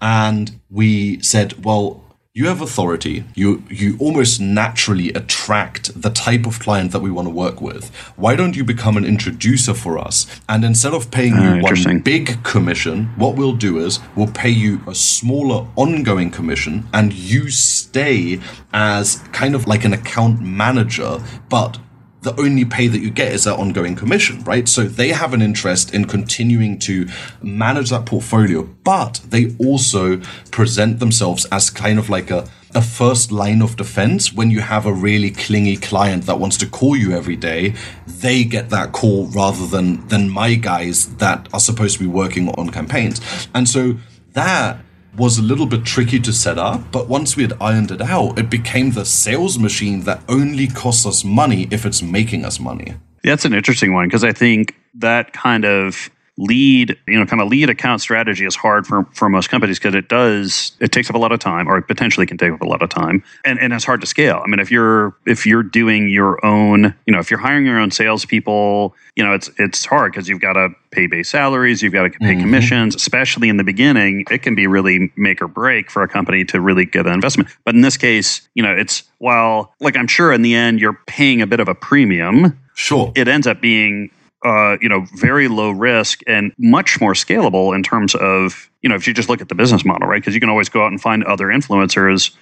And 0.00 0.58
we 0.70 1.20
said, 1.22 1.64
well, 1.64 2.02
you 2.34 2.46
have 2.46 2.62
authority. 2.62 3.24
You 3.34 3.62
you 3.68 3.96
almost 3.98 4.40
naturally 4.40 5.12
attract 5.12 6.00
the 6.00 6.08
type 6.08 6.46
of 6.46 6.58
client 6.60 6.92
that 6.92 7.00
we 7.00 7.10
want 7.10 7.26
to 7.26 7.34
work 7.34 7.60
with. 7.60 7.94
Why 8.16 8.36
don't 8.36 8.56
you 8.56 8.64
become 8.64 8.96
an 8.96 9.04
introducer 9.04 9.74
for 9.74 9.98
us? 9.98 10.26
And 10.48 10.64
instead 10.64 10.94
of 10.94 11.10
paying 11.10 11.34
Ah, 11.34 11.56
you 11.56 11.62
one 11.62 11.98
big 12.00 12.42
commission, 12.42 13.10
what 13.16 13.36
we'll 13.36 13.52
do 13.52 13.78
is 13.78 14.00
we'll 14.16 14.32
pay 14.32 14.48
you 14.48 14.80
a 14.86 14.94
smaller 14.94 15.66
ongoing 15.76 16.30
commission, 16.30 16.88
and 16.94 17.12
you 17.12 17.50
stay 17.50 18.40
as 18.72 19.16
kind 19.32 19.54
of 19.54 19.66
like 19.66 19.84
an 19.84 19.92
account 19.92 20.40
manager, 20.40 21.20
but 21.50 21.78
the 22.22 22.38
only 22.40 22.64
pay 22.64 22.86
that 22.86 23.00
you 23.00 23.10
get 23.10 23.32
is 23.32 23.44
that 23.44 23.58
ongoing 23.58 23.96
commission, 23.96 24.42
right? 24.44 24.68
So 24.68 24.84
they 24.84 25.08
have 25.08 25.34
an 25.34 25.42
interest 25.42 25.92
in 25.92 26.06
continuing 26.06 26.78
to 26.80 27.08
manage 27.42 27.90
that 27.90 28.06
portfolio, 28.06 28.62
but 28.84 29.20
they 29.28 29.54
also 29.58 30.18
present 30.50 31.00
themselves 31.00 31.44
as 31.46 31.68
kind 31.68 31.98
of 31.98 32.08
like 32.08 32.30
a, 32.30 32.48
a 32.74 32.80
first 32.80 33.32
line 33.32 33.60
of 33.60 33.76
defense 33.76 34.32
when 34.32 34.50
you 34.50 34.60
have 34.60 34.86
a 34.86 34.92
really 34.92 35.30
clingy 35.30 35.76
client 35.76 36.26
that 36.26 36.38
wants 36.38 36.56
to 36.58 36.66
call 36.66 36.96
you 36.96 37.12
every 37.12 37.36
day. 37.36 37.74
They 38.06 38.44
get 38.44 38.70
that 38.70 38.92
call 38.92 39.26
rather 39.26 39.66
than 39.66 40.06
than 40.06 40.28
my 40.28 40.54
guys 40.54 41.16
that 41.16 41.48
are 41.52 41.60
supposed 41.60 41.98
to 41.98 42.00
be 42.04 42.08
working 42.08 42.48
on 42.50 42.70
campaigns. 42.70 43.20
And 43.52 43.68
so 43.68 43.96
that 44.34 44.78
was 45.16 45.38
a 45.38 45.42
little 45.42 45.66
bit 45.66 45.84
tricky 45.84 46.18
to 46.20 46.32
set 46.32 46.58
up, 46.58 46.80
but 46.90 47.08
once 47.08 47.36
we 47.36 47.42
had 47.42 47.52
ironed 47.60 47.90
it 47.90 48.00
out, 48.00 48.38
it 48.38 48.48
became 48.48 48.92
the 48.92 49.04
sales 49.04 49.58
machine 49.58 50.00
that 50.04 50.22
only 50.28 50.66
costs 50.66 51.04
us 51.04 51.24
money 51.24 51.68
if 51.70 51.84
it's 51.84 52.02
making 52.02 52.44
us 52.44 52.58
money. 52.58 52.94
That's 53.22 53.44
an 53.44 53.54
interesting 53.54 53.92
one 53.92 54.08
because 54.08 54.24
I 54.24 54.32
think 54.32 54.74
that 54.94 55.32
kind 55.32 55.64
of 55.64 56.10
lead, 56.38 56.96
you 57.06 57.18
know, 57.18 57.26
kind 57.26 57.42
of 57.42 57.48
lead 57.48 57.68
account 57.68 58.00
strategy 58.00 58.46
is 58.46 58.56
hard 58.56 58.86
for, 58.86 59.04
for 59.12 59.28
most 59.28 59.50
companies 59.50 59.78
because 59.78 59.94
it 59.94 60.08
does 60.08 60.72
it 60.80 60.90
takes 60.90 61.10
up 61.10 61.14
a 61.14 61.18
lot 61.18 61.30
of 61.30 61.38
time 61.38 61.68
or 61.68 61.76
it 61.76 61.82
potentially 61.82 62.26
can 62.26 62.38
take 62.38 62.52
up 62.52 62.60
a 62.62 62.66
lot 62.66 62.82
of 62.82 62.88
time 62.88 63.22
and, 63.44 63.58
and 63.60 63.72
it's 63.72 63.84
hard 63.84 64.00
to 64.00 64.06
scale. 64.06 64.40
I 64.44 64.48
mean 64.48 64.58
if 64.58 64.70
you're 64.70 65.14
if 65.26 65.46
you're 65.46 65.62
doing 65.62 66.08
your 66.08 66.44
own, 66.44 66.94
you 67.06 67.12
know, 67.12 67.18
if 67.18 67.30
you're 67.30 67.40
hiring 67.40 67.66
your 67.66 67.78
own 67.78 67.90
salespeople, 67.90 68.94
you 69.14 69.24
know, 69.24 69.34
it's 69.34 69.50
it's 69.58 69.84
hard 69.84 70.12
because 70.12 70.28
you've 70.28 70.40
got 70.40 70.54
to 70.54 70.70
pay 70.90 71.06
base 71.06 71.28
salaries, 71.28 71.82
you've 71.82 71.92
got 71.92 72.04
to 72.04 72.10
pay 72.10 72.32
mm-hmm. 72.32 72.40
commissions, 72.40 72.94
especially 72.94 73.50
in 73.50 73.58
the 73.58 73.64
beginning. 73.64 74.24
It 74.30 74.42
can 74.42 74.54
be 74.54 74.66
really 74.66 75.12
make 75.16 75.42
or 75.42 75.48
break 75.48 75.90
for 75.90 76.02
a 76.02 76.08
company 76.08 76.44
to 76.46 76.60
really 76.60 76.86
get 76.86 77.06
an 77.06 77.12
investment. 77.12 77.50
But 77.64 77.74
in 77.74 77.82
this 77.82 77.98
case, 77.98 78.48
you 78.54 78.62
know, 78.62 78.74
it's 78.74 79.02
while 79.18 79.74
like 79.80 79.96
I'm 79.96 80.06
sure 80.06 80.32
in 80.32 80.40
the 80.40 80.54
end 80.54 80.80
you're 80.80 80.98
paying 81.06 81.42
a 81.42 81.46
bit 81.46 81.60
of 81.60 81.68
a 81.68 81.74
premium 81.74 82.58
Sure. 82.74 83.12
it 83.14 83.28
ends 83.28 83.46
up 83.46 83.60
being 83.60 84.10
uh, 84.44 84.76
you 84.80 84.88
know 84.88 85.06
very 85.14 85.48
low 85.48 85.70
risk 85.70 86.20
and 86.26 86.52
much 86.58 87.00
more 87.00 87.12
scalable 87.12 87.74
in 87.74 87.82
terms 87.82 88.14
of 88.14 88.70
you 88.82 88.88
know 88.88 88.94
if 88.96 89.06
you 89.06 89.14
just 89.14 89.28
look 89.28 89.40
at 89.40 89.48
the 89.48 89.54
business 89.54 89.84
model 89.84 90.08
right? 90.08 90.20
Because 90.20 90.34
you 90.34 90.40
can 90.40 90.50
always 90.50 90.68
go 90.68 90.84
out 90.84 90.90
and 90.90 91.00
find 91.00 91.24
other 91.24 91.46
influencers 91.46 92.34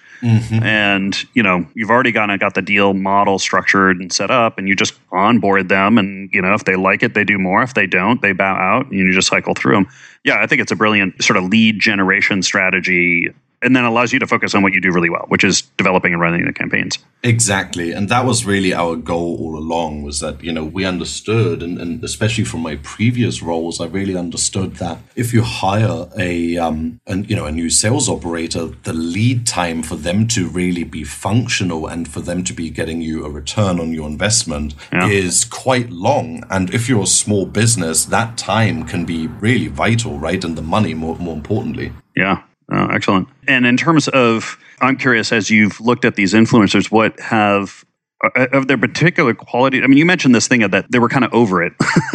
and 0.63 1.25
you 1.35 1.43
know 1.43 1.67
you've 1.75 1.91
already 1.91 2.13
kind 2.13 2.31
of 2.31 2.39
got 2.41 2.55
the 2.55 2.63
deal 2.63 2.93
model 2.93 3.39
structured 3.39 3.99
and 3.99 4.13
set 4.13 4.31
up 4.31 4.59
and 4.59 4.69
you 4.69 4.77
just 4.77 4.95
onboard 5.13 5.69
them 5.69 5.97
and 5.97 6.31
you 6.33 6.43
know 6.43 6.53
if 6.53 6.65
they 6.65 6.77
like 6.77 7.03
it 7.03 7.15
they 7.15 7.25
do 7.25 7.39
more. 7.39 7.63
If 7.63 7.75
they 7.75 7.87
don't 7.87 8.21
they 8.21 8.33
bow 8.33 8.55
out 8.55 8.91
and 8.91 8.99
you 8.99 9.13
just 9.13 9.29
cycle 9.29 9.55
through 9.55 9.75
them 9.75 9.87
yeah 10.25 10.41
i 10.43 10.47
think 10.47 10.61
it's 10.61 10.73
a 10.73 10.77
brilliant 10.77 11.23
sort 11.23 11.37
of 11.37 11.45
lead 11.45 11.79
generation 11.79 12.43
strategy 12.43 13.29
and 13.63 13.77
then 13.77 13.85
allows 13.85 14.13
you 14.13 14.19
to 14.19 14.27
focus 14.27 14.55
on 14.55 14.63
what 14.63 14.73
you 14.73 14.81
do 14.81 14.91
really 14.93 15.11
well 15.11 15.25
which 15.29 15.45
is 15.45 15.63
developing 15.77 16.13
and 16.13 16.21
running 16.21 16.45
the 16.45 16.53
campaigns 16.53 16.99
Exactly. 17.23 17.93
And 17.93 18.09
that 18.09 18.25
was 18.25 18.47
really 18.47 18.73
our 18.73 18.97
goal 18.97 19.37
all 19.41 19.59
along 19.59 20.03
was 20.05 20.21
that, 20.21 20.43
you 20.43 20.53
know, 20.53 20.65
we 20.65 20.87
understood 20.87 21.63
and, 21.63 21.79
and 21.79 22.03
especially 22.03 22.45
from 22.45 22.61
my 22.61 22.77
previous 22.77 23.43
roles, 23.43 23.81
I 23.81 23.87
really 23.87 24.17
understood 24.17 24.77
that 24.77 24.99
if 25.17 25.35
you 25.35 25.43
hire 25.43 26.09
a 26.19 26.57
um 26.57 26.99
an, 27.07 27.25
you 27.25 27.37
know, 27.37 27.45
a 27.45 27.53
new 27.53 27.69
sales 27.69 28.09
operator, 28.09 28.69
the 28.85 28.95
lead 28.95 29.47
time 29.47 29.83
for 29.83 29.97
them 29.97 30.27
to 30.29 30.49
really 30.49 30.85
be 30.85 31.05
functional 31.05 31.87
and 31.87 32.09
for 32.09 32.21
them 32.21 32.43
to 32.45 32.55
be 32.55 32.71
getting 32.71 33.03
you 33.03 33.27
a 33.27 33.31
return 33.31 33.79
on 33.81 33.93
your 33.93 34.09
investment 34.09 34.75
is 34.93 35.45
quite 35.45 35.91
long. 35.91 36.43
And 36.49 36.73
if 36.73 36.89
you're 36.89 37.03
a 37.03 37.07
small 37.07 37.45
business, 37.45 38.07
that 38.07 38.39
time 38.39 38.85
can 38.85 39.05
be 39.05 39.27
really 39.27 39.69
vital, 39.69 40.19
right? 40.19 40.43
And 40.43 40.57
the 40.57 40.63
money 40.63 40.95
more 40.95 41.17
more 41.17 41.35
importantly. 41.35 41.93
Yeah. 42.17 42.43
Oh, 42.71 42.87
excellent. 42.87 43.29
And 43.49 43.67
in 43.67 43.77
terms 43.77 44.09
of, 44.09 44.59
I'm 44.81 44.97
curious, 44.97 45.33
as 45.33 45.51
you've 45.51 45.81
looked 45.81 46.05
at 46.05 46.15
these 46.15 46.35
influencers, 46.35 46.91
what 46.91 47.19
have 47.21 47.85
uh, 48.23 48.47
of 48.53 48.69
their 48.69 48.79
particular 48.79 49.35
quality? 49.35 49.83
I 49.83 49.87
mean, 49.87 49.99
you 49.99 50.07
mentioned 50.07 50.35
this 50.35 50.47
thing 50.47 50.61
that 50.61 50.91
they 50.91 50.99
were 50.99 51.09
kind 51.09 51.25
of 51.25 51.33
over 51.33 51.63
it. 51.63 51.73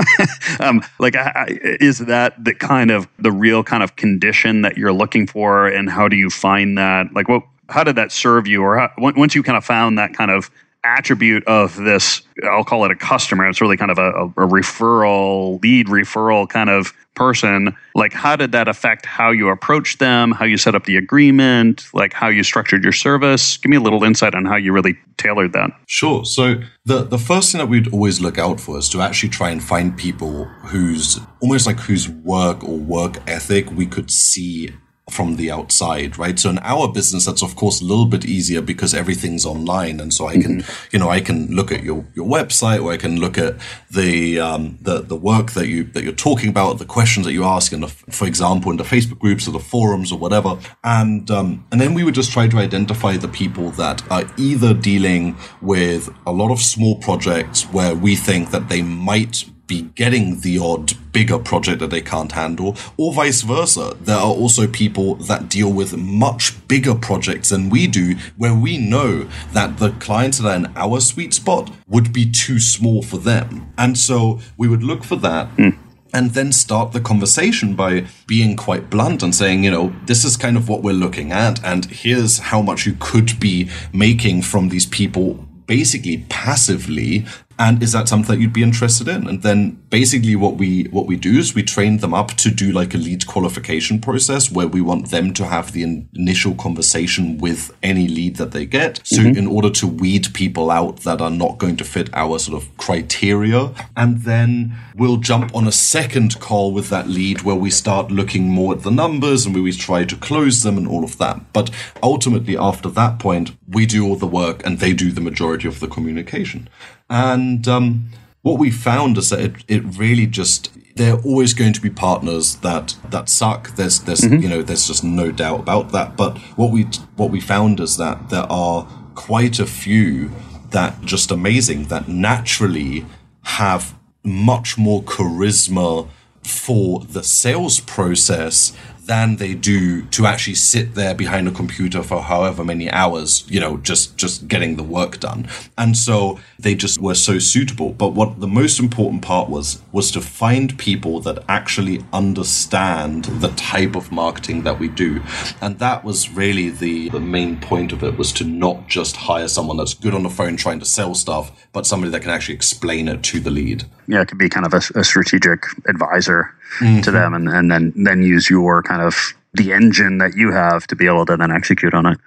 um, 0.59 0.81
like, 0.99 1.15
is 1.47 1.99
that 1.99 2.41
the 2.43 2.53
kind 2.53 2.91
of 2.91 3.07
the 3.19 3.31
real 3.31 3.63
kind 3.63 3.83
of 3.83 3.95
condition 3.95 4.61
that 4.61 4.77
you're 4.77 4.93
looking 4.93 5.27
for, 5.27 5.67
and 5.67 5.89
how 5.89 6.07
do 6.07 6.15
you 6.15 6.29
find 6.29 6.77
that? 6.77 7.07
Like, 7.13 7.27
what? 7.27 7.43
How 7.67 7.83
did 7.83 7.95
that 7.95 8.11
serve 8.11 8.47
you, 8.47 8.61
or 8.61 8.77
how, 8.77 8.91
once 8.97 9.33
you 9.33 9.41
kind 9.41 9.57
of 9.57 9.65
found 9.65 9.97
that 9.97 10.13
kind 10.13 10.29
of 10.29 10.51
attribute 10.85 11.43
of 11.47 11.75
this 11.75 12.21
i'll 12.43 12.63
call 12.63 12.85
it 12.85 12.91
a 12.91 12.95
customer. 12.95 13.47
It's 13.47 13.61
really 13.61 13.77
kind 13.77 13.91
of 13.91 13.97
a, 13.97 14.11
a, 14.11 14.47
referral 14.47 15.61
lead 15.61 15.87
referral 15.87 16.47
kind 16.47 16.69
of 16.69 16.93
person. 17.13 17.75
Like 17.93 18.11
how 18.11 18.35
did 18.35 18.51
that 18.51 18.67
affect 18.67 19.05
how 19.05 19.31
you 19.31 19.49
approached 19.49 19.99
them 19.99 20.31
how 20.31 20.43
you 20.45 20.57
set 20.57 20.75
up 20.75 20.83
the 20.83 20.97
agreement 20.97 21.85
like 21.93 22.11
how 22.11 22.27
you 22.27 22.43
structured 22.43 22.83
your 22.83 22.93
service? 22.93 23.57
Give 23.57 23.69
me 23.69 23.77
a 23.77 23.81
little 23.81 24.03
insight 24.03 24.35
on 24.35 24.45
how 24.45 24.57
you 24.57 24.73
really 24.73 24.97
tailored 25.17 25.53
that. 25.53 25.71
Sure. 25.87 26.25
So 26.25 26.61
the 26.85 27.03
the 27.03 27.17
first 27.17 27.51
thing 27.51 27.59
that 27.59 27.67
we'd 27.67 27.91
always 27.93 28.19
look 28.19 28.37
out 28.37 28.59
for 28.59 28.77
is 28.77 28.89
to 28.89 29.01
actually 29.01 29.29
try 29.29 29.49
and 29.49 29.63
find 29.63 29.97
people 29.97 30.45
whose 30.65 31.19
almost 31.41 31.65
like 31.65 31.79
whose 31.79 32.09
work 32.09 32.63
or 32.63 32.77
work 32.77 33.17
ethic 33.27 33.71
we 33.71 33.85
could 33.85 34.11
see 34.11 34.73
from 35.09 35.35
the 35.35 35.51
outside, 35.51 36.17
right? 36.17 36.39
So 36.39 36.49
in 36.49 36.57
our 36.59 36.91
business, 36.91 37.25
that's 37.25 37.43
of 37.43 37.55
course 37.55 37.79
a 37.79 37.85
little 37.85 38.07
bit 38.07 38.25
easier 38.25 38.61
because 38.61 38.93
everything's 38.93 39.45
online, 39.45 39.99
and 39.99 40.11
so 40.11 40.27
I 40.27 40.37
can, 40.37 40.63
you 40.91 40.97
know, 40.97 41.09
I 41.09 41.21
can 41.21 41.47
look 41.55 41.71
at 41.71 41.83
your 41.83 42.05
your 42.15 42.25
website, 42.25 42.83
or 42.83 42.91
I 42.91 42.97
can 42.97 43.19
look 43.19 43.37
at 43.37 43.55
the 43.91 44.39
um, 44.39 44.79
the 44.81 45.01
the 45.01 45.15
work 45.15 45.51
that 45.51 45.67
you 45.67 45.83
that 45.93 46.03
you're 46.03 46.13
talking 46.13 46.49
about, 46.49 46.79
the 46.79 46.85
questions 46.85 47.25
that 47.27 47.33
you 47.33 47.43
ask, 47.43 47.71
in 47.71 47.81
the, 47.81 47.87
for 47.87 48.27
example, 48.27 48.71
in 48.71 48.77
the 48.77 48.83
Facebook 48.83 49.19
groups 49.19 49.47
or 49.47 49.51
the 49.51 49.59
forums 49.59 50.11
or 50.11 50.17
whatever, 50.17 50.57
and 50.83 51.29
um, 51.29 51.65
and 51.71 51.79
then 51.79 51.93
we 51.93 52.03
would 52.03 52.15
just 52.15 52.31
try 52.31 52.47
to 52.47 52.57
identify 52.57 53.15
the 53.15 53.27
people 53.27 53.69
that 53.71 54.01
are 54.11 54.23
either 54.37 54.73
dealing 54.73 55.37
with 55.61 56.09
a 56.25 56.31
lot 56.31 56.51
of 56.51 56.59
small 56.59 56.95
projects 56.97 57.63
where 57.71 57.93
we 57.93 58.15
think 58.15 58.49
that 58.49 58.69
they 58.69 58.81
might 58.81 59.45
be 59.67 59.83
getting 59.95 60.41
the 60.41 60.59
odd 60.59 60.93
bigger 61.11 61.39
project 61.39 61.79
that 61.79 61.89
they 61.89 62.01
can't 62.01 62.33
handle, 62.33 62.75
or 62.97 63.13
vice 63.13 63.41
versa. 63.41 63.95
There 64.01 64.17
are 64.17 64.33
also 64.33 64.67
people 64.67 65.15
that 65.15 65.49
deal 65.49 65.71
with 65.71 65.97
much 65.97 66.53
bigger 66.67 66.95
projects 66.95 67.49
than 67.49 67.69
we 67.69 67.87
do, 67.87 68.15
where 68.37 68.53
we 68.53 68.77
know 68.77 69.27
that 69.53 69.77
the 69.77 69.91
clients 69.91 70.39
that 70.39 70.49
are 70.49 70.55
in 70.55 70.73
our 70.75 70.99
sweet 70.99 71.33
spot 71.33 71.71
would 71.87 72.11
be 72.11 72.29
too 72.29 72.59
small 72.59 73.01
for 73.01 73.17
them. 73.17 73.73
And 73.77 73.97
so 73.97 74.39
we 74.57 74.67
would 74.67 74.83
look 74.83 75.03
for 75.03 75.15
that. 75.17 75.47
Hmm. 75.49 75.69
And 76.13 76.31
then 76.31 76.53
start 76.53 76.93
the 76.93 77.01
conversation 77.01 77.75
by 77.75 78.07
being 78.25 78.55
quite 78.55 78.89
blunt 78.89 79.21
and 79.21 79.35
saying, 79.35 79.65
you 79.65 79.71
know, 79.71 79.93
this 80.05 80.23
is 80.23 80.37
kind 80.37 80.55
of 80.55 80.69
what 80.69 80.81
we're 80.81 80.93
looking 80.93 81.33
at, 81.33 81.61
and 81.63 81.85
here's 81.85 82.39
how 82.39 82.61
much 82.61 82.85
you 82.85 82.95
could 82.99 83.37
be 83.39 83.69
making 83.91 84.43
from 84.43 84.69
these 84.69 84.85
people 84.85 85.45
basically 85.67 86.25
passively 86.29 87.25
and 87.57 87.81
is 87.81 87.93
that 87.93 88.09
something 88.09 88.35
that 88.35 88.41
you'd 88.41 88.53
be 88.53 88.63
interested 88.63 89.07
in? 89.07 89.27
And 89.27 89.41
then 89.41 89.81
basically 89.89 90.35
what 90.35 90.55
we 90.55 90.83
what 90.85 91.05
we 91.05 91.15
do 91.15 91.37
is 91.39 91.55
we 91.55 91.63
train 91.63 91.97
them 91.97 92.13
up 92.13 92.31
to 92.31 92.51
do 92.51 92.71
like 92.71 92.93
a 92.93 92.97
lead 92.97 93.27
qualification 93.27 93.99
process 93.99 94.51
where 94.51 94.67
we 94.67 94.81
want 94.81 95.09
them 95.09 95.33
to 95.35 95.45
have 95.45 95.71
the 95.71 95.83
in- 95.83 96.09
initial 96.13 96.53
conversation 96.55 97.37
with 97.37 97.75
any 97.81 98.07
lead 98.07 98.35
that 98.35 98.51
they 98.51 98.65
get. 98.65 98.99
So 99.05 99.21
mm-hmm. 99.21 99.37
in 99.37 99.47
order 99.47 99.69
to 99.69 99.87
weed 99.87 100.33
people 100.33 100.69
out 100.69 100.97
that 101.01 101.21
are 101.21 101.29
not 101.29 101.57
going 101.57 101.77
to 101.77 101.85
fit 101.85 102.09
our 102.13 102.39
sort 102.39 102.61
of 102.61 102.75
criteria. 102.77 103.71
And 103.95 104.23
then 104.23 104.75
we'll 104.95 105.17
jump 105.17 105.55
on 105.55 105.65
a 105.65 105.71
second 105.71 106.39
call 106.41 106.73
with 106.73 106.89
that 106.89 107.07
lead 107.07 107.43
where 107.43 107.55
we 107.55 107.69
start 107.69 108.11
looking 108.11 108.49
more 108.49 108.73
at 108.73 108.83
the 108.83 108.91
numbers 108.91 109.45
and 109.45 109.55
we 109.55 109.71
try 109.71 110.03
to 110.03 110.15
close 110.17 110.63
them 110.63 110.77
and 110.77 110.87
all 110.87 111.05
of 111.05 111.17
that. 111.19 111.53
But 111.53 111.69
ultimately 112.03 112.57
after 112.57 112.89
that 112.89 113.19
point 113.19 113.51
we 113.67 113.85
do 113.85 114.05
all 114.05 114.17
the 114.17 114.27
work 114.27 114.65
and 114.65 114.79
they 114.79 114.93
do 114.93 115.11
the 115.11 115.21
majority 115.21 115.67
of 115.67 115.79
the 115.79 115.87
communication. 115.87 116.67
And 117.09 117.44
um, 117.67 118.09
what 118.41 118.59
we 118.59 118.71
found 118.71 119.17
is 119.17 119.29
that 119.29 119.39
it, 119.39 119.55
it 119.67 119.83
really 119.97 120.27
just 120.27 120.71
they're 120.95 121.19
always 121.21 121.53
going 121.53 121.73
to 121.73 121.81
be 121.81 121.89
partners 121.89 122.55
that 122.57 122.95
that 123.09 123.27
suck. 123.29 123.75
There's 123.75 123.99
there's 124.01 124.23
you 124.23 124.47
know 124.47 124.61
there's 124.61 124.87
just 124.87 125.03
no 125.03 125.31
doubt 125.31 125.59
about 125.59 125.91
that. 125.91 126.15
But 126.15 126.37
what 126.55 126.71
we 126.71 126.83
what 127.15 127.31
we 127.31 127.41
found 127.41 127.79
is 127.79 127.97
that 127.97 128.29
there 128.29 128.49
are 128.51 128.87
quite 129.15 129.59
a 129.59 129.65
few 129.65 130.31
that 130.71 131.01
just 131.01 131.31
amazing 131.31 131.85
that 131.85 132.07
naturally 132.07 133.05
have 133.43 133.95
much 134.23 134.77
more 134.77 135.03
charisma 135.03 136.07
for 136.43 136.99
the 137.01 137.23
sales 137.23 137.79
process 137.79 138.75
than 139.05 139.35
they 139.37 139.53
do 139.53 140.03
to 140.03 140.25
actually 140.25 140.55
sit 140.55 140.95
there 140.95 141.13
behind 141.13 141.47
a 141.47 141.51
computer 141.51 142.01
for 142.01 142.21
however 142.21 142.63
many 142.63 142.89
hours, 142.89 143.45
you 143.47 143.59
know, 143.59 143.77
just 143.77 144.17
just 144.17 144.47
getting 144.47 144.75
the 144.75 144.83
work 144.83 145.19
done. 145.19 145.47
And 145.77 145.95
so 145.95 146.39
they 146.59 146.75
just 146.75 146.99
were 146.99 147.15
so 147.15 147.39
suitable. 147.39 147.93
But 147.93 148.09
what 148.09 148.39
the 148.39 148.47
most 148.47 148.79
important 148.79 149.21
part 149.21 149.49
was 149.49 149.81
was 149.91 150.11
to 150.11 150.21
find 150.21 150.77
people 150.77 151.19
that 151.21 151.43
actually 151.47 152.03
understand 152.11 153.25
the 153.25 153.49
type 153.49 153.95
of 153.95 154.11
marketing 154.11 154.63
that 154.63 154.79
we 154.79 154.87
do. 154.87 155.21
And 155.61 155.79
that 155.79 156.03
was 156.03 156.29
really 156.29 156.69
the 156.69 157.09
the 157.09 157.19
main 157.19 157.59
point 157.59 157.91
of 157.91 158.03
it 158.03 158.17
was 158.17 158.31
to 158.33 158.43
not 158.43 158.87
just 158.87 159.15
hire 159.15 159.47
someone 159.47 159.77
that's 159.77 159.93
good 159.93 160.13
on 160.13 160.23
the 160.23 160.29
phone 160.29 160.57
trying 160.57 160.79
to 160.79 160.85
sell 160.85 161.13
stuff, 161.13 161.51
but 161.73 161.85
somebody 161.85 162.11
that 162.11 162.21
can 162.21 162.31
actually 162.31 162.55
explain 162.55 163.07
it 163.07 163.23
to 163.23 163.39
the 163.39 163.51
lead. 163.51 163.85
Yeah, 164.07 164.21
it 164.21 164.27
could 164.27 164.37
be 164.37 164.49
kind 164.49 164.65
of 164.65 164.73
a, 164.73 164.99
a 164.99 165.03
strategic 165.03 165.65
advisor 165.87 166.53
mm-hmm. 166.79 167.01
to 167.01 167.11
them 167.11 167.33
and, 167.33 167.47
and 167.49 167.71
then 167.71 167.93
then 167.95 168.21
use 168.21 168.49
your 168.49 168.81
kind 168.83 168.94
of 169.01 169.33
the 169.53 169.71
engine 169.71 170.17
that 170.17 170.35
you 170.35 170.51
have 170.51 170.85
to 170.87 170.95
be 170.95 171.07
able 171.07 171.25
to 171.25 171.37
then 171.37 171.51
execute 171.51 171.93
on 171.93 172.05
it. 172.05 172.17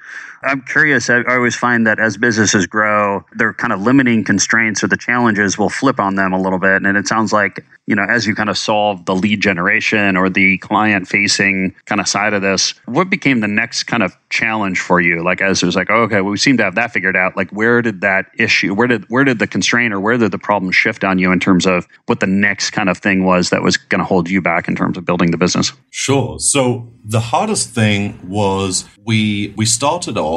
I'm 0.42 0.62
curious. 0.62 1.10
I 1.10 1.22
always 1.28 1.56
find 1.56 1.86
that 1.86 1.98
as 1.98 2.16
businesses 2.16 2.66
grow, 2.66 3.24
their 3.36 3.52
kind 3.52 3.72
of 3.72 3.80
limiting 3.80 4.24
constraints 4.24 4.84
or 4.84 4.88
the 4.88 4.96
challenges 4.96 5.58
will 5.58 5.70
flip 5.70 5.98
on 5.98 6.14
them 6.14 6.32
a 6.32 6.40
little 6.40 6.58
bit. 6.58 6.82
And 6.82 6.96
it 6.96 7.08
sounds 7.08 7.32
like, 7.32 7.64
you 7.86 7.94
know, 7.94 8.04
as 8.04 8.26
you 8.26 8.34
kind 8.34 8.50
of 8.50 8.56
solve 8.56 9.04
the 9.06 9.14
lead 9.14 9.40
generation 9.40 10.16
or 10.16 10.30
the 10.30 10.58
client 10.58 11.08
facing 11.08 11.74
kind 11.86 12.00
of 12.00 12.06
side 12.06 12.34
of 12.34 12.42
this, 12.42 12.74
what 12.86 13.10
became 13.10 13.40
the 13.40 13.48
next 13.48 13.84
kind 13.84 14.02
of 14.02 14.16
challenge 14.30 14.80
for 14.80 15.00
you? 15.00 15.24
Like 15.24 15.40
as 15.40 15.62
it 15.62 15.66
was 15.66 15.74
like, 15.74 15.90
oh, 15.90 16.02
okay, 16.02 16.20
well, 16.20 16.30
we 16.30 16.38
seem 16.38 16.56
to 16.58 16.64
have 16.64 16.74
that 16.76 16.92
figured 16.92 17.16
out. 17.16 17.36
Like 17.36 17.50
where 17.50 17.82
did 17.82 18.00
that 18.02 18.26
issue, 18.38 18.74
where 18.74 18.86
did 18.86 19.08
where 19.08 19.24
did 19.24 19.38
the 19.38 19.46
constraint 19.46 19.92
or 19.92 20.00
where 20.00 20.16
did 20.18 20.30
the 20.30 20.38
problem 20.38 20.70
shift 20.70 21.02
on 21.02 21.18
you 21.18 21.32
in 21.32 21.40
terms 21.40 21.66
of 21.66 21.86
what 22.06 22.20
the 22.20 22.26
next 22.26 22.70
kind 22.70 22.88
of 22.88 22.98
thing 22.98 23.24
was 23.24 23.50
that 23.50 23.62
was 23.62 23.76
going 23.76 24.00
to 24.00 24.04
hold 24.04 24.28
you 24.28 24.40
back 24.40 24.68
in 24.68 24.76
terms 24.76 24.96
of 24.96 25.04
building 25.04 25.30
the 25.30 25.38
business? 25.38 25.72
Sure. 25.90 26.38
So 26.38 26.92
the 27.04 27.20
hardest 27.20 27.70
thing 27.70 28.20
was 28.28 28.84
we 29.04 29.54
we 29.56 29.64
started 29.64 30.18
off 30.18 30.27